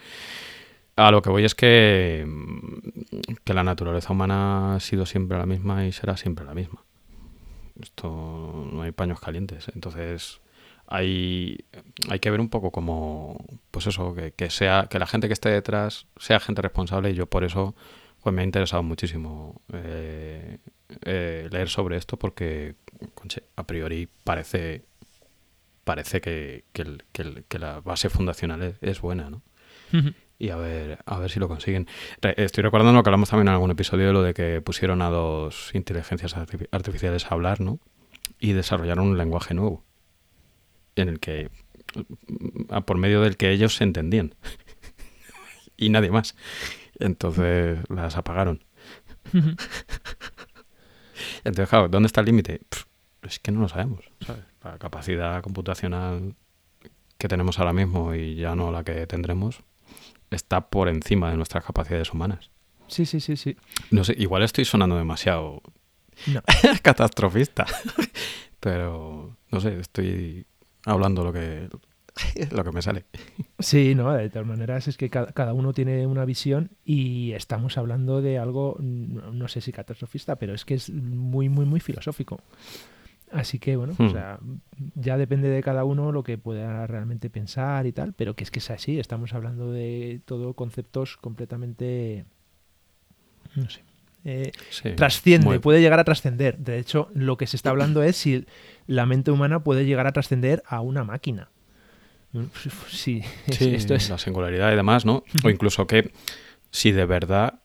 [0.97, 5.47] A lo que voy es que, mm, que la naturaleza humana ha sido siempre la
[5.47, 6.85] misma y será siempre la misma.
[7.81, 9.69] Esto no hay paños calientes.
[9.75, 10.41] Entonces
[10.89, 11.65] hay,
[12.11, 15.35] hay que ver un poco como, pues eso, que, que sea, que la gente que
[15.35, 17.75] esté detrás sea gente responsable y yo por eso
[18.23, 20.59] pues me ha interesado muchísimo eh,
[21.05, 22.75] eh, leer sobre esto porque
[23.15, 24.85] conche, a priori parece
[25.85, 29.43] parece que, que, el- que el- que la base fundacional es, es buena, ¿no?
[30.39, 31.87] Y a ver, a ver si lo consiguen.
[32.21, 35.01] Re- Estoy recordando lo que hablamos también en algún episodio de lo de que pusieron
[35.03, 37.79] a dos inteligencias artifi- artificiales a hablar, ¿no?
[38.39, 39.85] Y desarrollaron un lenguaje nuevo
[41.01, 41.51] en el que
[42.85, 44.35] por medio del que ellos se entendían
[45.77, 46.35] y nadie más.
[46.99, 48.65] Entonces las apagaron.
[51.45, 52.61] Entonces, claro, ¿dónde está el límite?
[53.23, 54.05] Es que no lo sabemos.
[54.25, 54.45] ¿sabes?
[54.63, 56.35] La capacidad computacional
[57.19, 59.61] que tenemos ahora mismo y ya no la que tendremos
[60.31, 62.51] está por encima de nuestras capacidades humanas.
[62.87, 63.57] Sí, sí, sí, sí.
[63.91, 65.63] No sé, igual estoy sonando demasiado
[66.27, 66.43] No.
[66.83, 67.67] catastrofista,
[68.61, 70.47] pero no sé, estoy
[70.89, 71.69] hablando lo que
[72.51, 73.05] lo que me sale.
[73.61, 77.77] Sí, no, de todas maneras es que ca- cada uno tiene una visión y estamos
[77.77, 81.81] hablando de algo, no no sé si catastrofista, pero es que es muy, muy, muy
[81.81, 82.41] filosófico.
[83.33, 84.09] Así que bueno, o Hmm.
[84.09, 84.41] sea,
[84.95, 88.51] ya depende de cada uno lo que pueda realmente pensar y tal, pero que es
[88.51, 92.25] que es así, estamos hablando de todo conceptos completamente,
[93.57, 93.83] no sé,
[94.31, 96.59] eh, Sí, trasciende, muy- puede llegar a trascender.
[96.59, 98.45] De hecho, lo que se está hablando es si
[98.87, 101.49] la mente humana puede llegar a trascender a una máquina.
[102.89, 104.11] Sí, Sí, esto es...
[104.11, 105.25] la singularidad y demás, ¿no?
[105.45, 106.13] O incluso que
[106.71, 107.61] si de verdad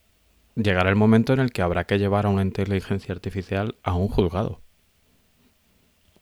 [0.55, 4.07] llegará el momento en el que habrá que llevar a una inteligencia artificial a un
[4.07, 4.61] juzgado.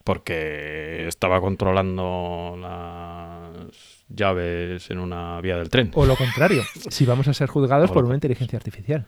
[0.04, 5.92] Porque estaba controlando las llaves en una vía del tren.
[5.94, 9.06] O lo contrario, si vamos a ser juzgados O por una inteligencia artificial.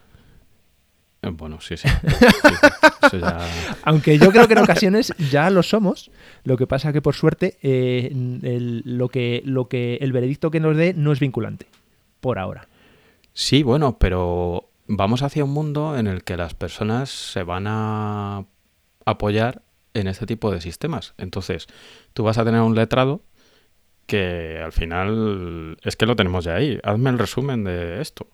[1.23, 1.87] Eh, Bueno, sí, sí.
[1.87, 2.55] Sí, sí.
[3.07, 3.39] Eso ya...
[3.83, 6.11] Aunque yo creo que en ocasiones ya lo somos,
[6.43, 8.11] lo que pasa que por suerte eh,
[8.43, 11.67] el, lo, que, lo que el veredicto que nos dé no es vinculante,
[12.19, 12.67] por ahora.
[13.33, 18.45] Sí, bueno, pero vamos hacia un mundo en el que las personas se van a
[19.05, 19.63] apoyar
[19.93, 21.13] en este tipo de sistemas.
[21.17, 21.67] Entonces,
[22.13, 23.21] tú vas a tener un letrado
[24.05, 26.79] que al final es que lo tenemos ya ahí.
[26.83, 28.27] Hazme el resumen de esto.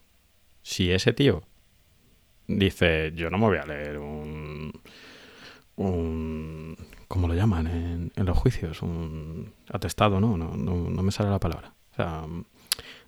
[0.64, 1.44] Si ese tío
[2.50, 4.72] dice, yo no me voy a leer un...
[5.76, 6.76] un
[7.08, 8.82] ¿Cómo lo llaman en, en los juicios?
[8.82, 10.38] Un atestado, ¿no?
[10.38, 11.74] No, no, no me sale la palabra.
[11.92, 12.24] O sea,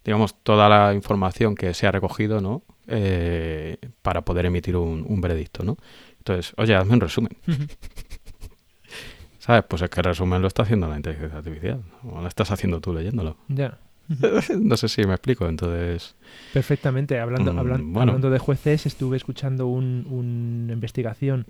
[0.04, 2.64] digamos, toda la información que se ha recogido, ¿no?
[2.88, 5.78] Eh, para poder emitir un, un veredicto, ¿no?
[6.18, 7.38] Entonces, oye, hazme un resumen.
[9.40, 9.64] ¿Sabes?
[9.68, 11.84] Pues es que el resumen lo está haciendo la inteligencia artificial.
[12.04, 13.38] O lo estás haciendo tú leyéndolo.
[13.48, 13.78] Ya,
[14.60, 15.48] no sé si me explico.
[15.48, 16.16] Entonces,
[16.54, 17.20] perfectamente.
[17.20, 18.12] Hablando, Mm, hablan- bueno.
[18.12, 21.46] hablando de jueces, estuve escuchando un- una investigación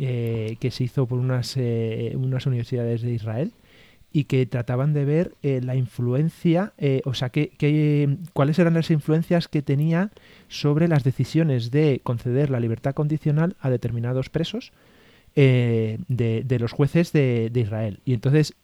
[0.00, 3.52] eh, que se hizo por unas, eh, unas universidades de Israel
[4.10, 8.72] y que trataban de ver eh, la influencia, eh, o sea, que, que- cuáles eran
[8.74, 10.10] las influencias que tenía
[10.48, 14.72] sobre las decisiones de conceder la libertad condicional a determinados presos
[15.36, 18.00] eh, de, de los jueces de, de Israel.
[18.06, 18.54] Y entonces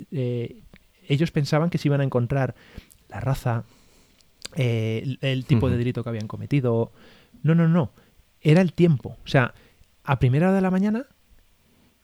[1.09, 2.55] ellos pensaban que se iban a encontrar
[3.09, 3.65] la raza,
[4.57, 6.93] eh, el, el tipo de delito que habían cometido.
[7.43, 7.91] No, no, no.
[8.41, 9.17] Era el tiempo.
[9.25, 9.55] O sea,
[10.05, 11.07] a primera hora de la mañana,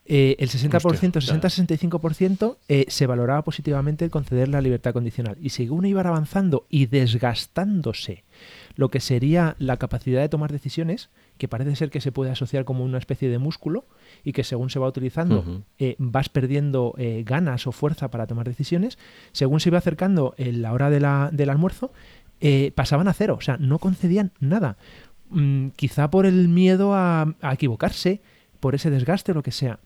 [0.06, 5.36] eh, el 60%, Hostia, 60-65% eh, se valoraba positivamente el conceder la libertad condicional.
[5.40, 8.24] Y según iban avanzando y desgastándose
[8.76, 12.64] lo que sería la capacidad de tomar decisiones, que parece ser que se puede asociar
[12.64, 13.86] como una especie de músculo
[14.22, 15.42] y que según se va utilizando
[15.78, 18.98] eh, vas perdiendo eh, ganas o fuerza para tomar decisiones,
[19.32, 21.92] según se iba acercando en la hora de la- del almuerzo,
[22.40, 24.76] eh, pasaban a cero, o sea, no concedían nada.
[25.30, 28.20] Mm, quizá por el miedo a, a equivocarse,
[28.60, 29.80] por ese desgaste o lo que sea.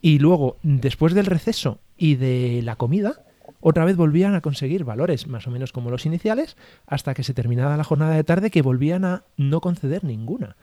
[0.00, 3.22] Y luego, después del receso y de la comida,
[3.60, 7.34] otra vez volvían a conseguir valores más o menos como los iniciales, hasta que se
[7.34, 10.56] terminaba la jornada de tarde que volvían a no conceder ninguna.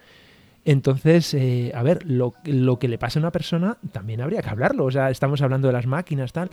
[0.67, 4.49] Entonces, eh, a ver, lo, lo que le pasa a una persona también habría que
[4.49, 4.85] hablarlo.
[4.85, 6.49] O sea, estamos hablando de las máquinas, tal.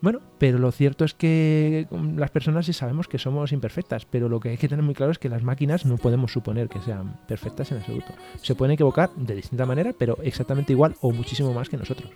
[0.00, 4.28] Bueno, pero lo cierto es que mm, las personas sí sabemos que somos imperfectas, pero
[4.28, 6.80] lo que hay que tener muy claro es que las máquinas no podemos suponer que
[6.80, 8.12] sean perfectas en absoluto.
[8.40, 12.10] Se pueden equivocar de distinta manera, pero exactamente igual o muchísimo más que nosotros.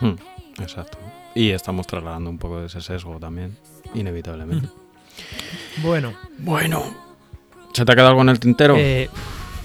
[0.00, 0.14] Hmm,
[0.62, 0.96] exacto.
[1.34, 3.56] Y estamos trasladando un poco de ese sesgo también,
[3.94, 4.68] inevitablemente.
[5.82, 6.82] Bueno, Bueno,
[7.72, 8.76] ¿se te ha quedado algo en el tintero?
[8.78, 9.08] eh,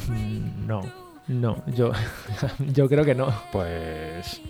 [0.09, 0.81] no,
[1.27, 1.91] no, yo,
[2.73, 3.33] yo creo que no.
[3.51, 4.41] Pues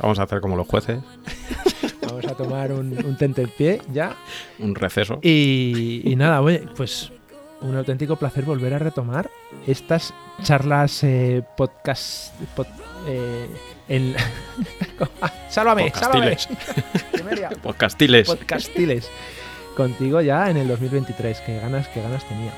[0.00, 1.00] vamos a hacer como los jueces,
[2.02, 4.16] Vamos a tomar un, un tente en pie ya
[4.58, 5.18] un receso.
[5.22, 7.12] Y, y nada, oye, pues
[7.60, 9.28] un auténtico placer volver a retomar
[9.66, 12.32] estas charlas eh, podcast.
[12.56, 12.66] pod-
[13.08, 13.46] eh,
[13.88, 14.14] en-
[15.50, 15.92] ¡Sálvame!
[15.94, 16.36] ¡Sálvame!
[17.62, 18.28] Podcastiles.
[18.28, 19.10] Podcastiles.
[19.76, 21.40] Contigo ya en el 2023.
[21.40, 22.52] Qué ganas, qué ganas tenía.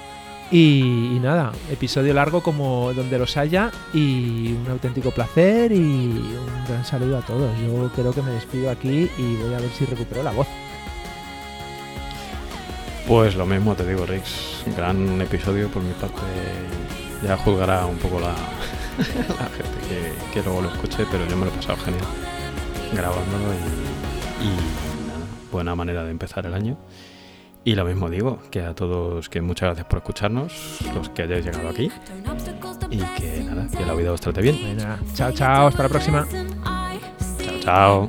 [0.53, 6.85] Y, nada, episodio largo como donde los haya y un auténtico placer y un gran
[6.85, 7.51] saludo a todos.
[7.61, 10.49] Yo creo que me despido aquí y voy a ver si recupero la voz.
[13.07, 14.65] Pues lo mismo te digo, Rix.
[14.77, 16.23] Gran episodio por mi parte.
[17.25, 18.35] Ya juzgará un poco la,
[18.99, 22.05] gente que, que luego lo escuche, pero yo me lo he pasado genial
[22.93, 24.49] grabándolo y, y
[25.07, 26.77] nada, buena manera de empezar el año.
[27.63, 31.45] Y lo mismo digo, que a todos que muchas gracias por escucharnos, los que hayáis
[31.45, 31.91] llegado aquí,
[32.91, 34.59] y que nada, que la vida os trate bien.
[34.63, 36.27] Venga, chao, chao, hasta la próxima.
[37.63, 38.09] Chao,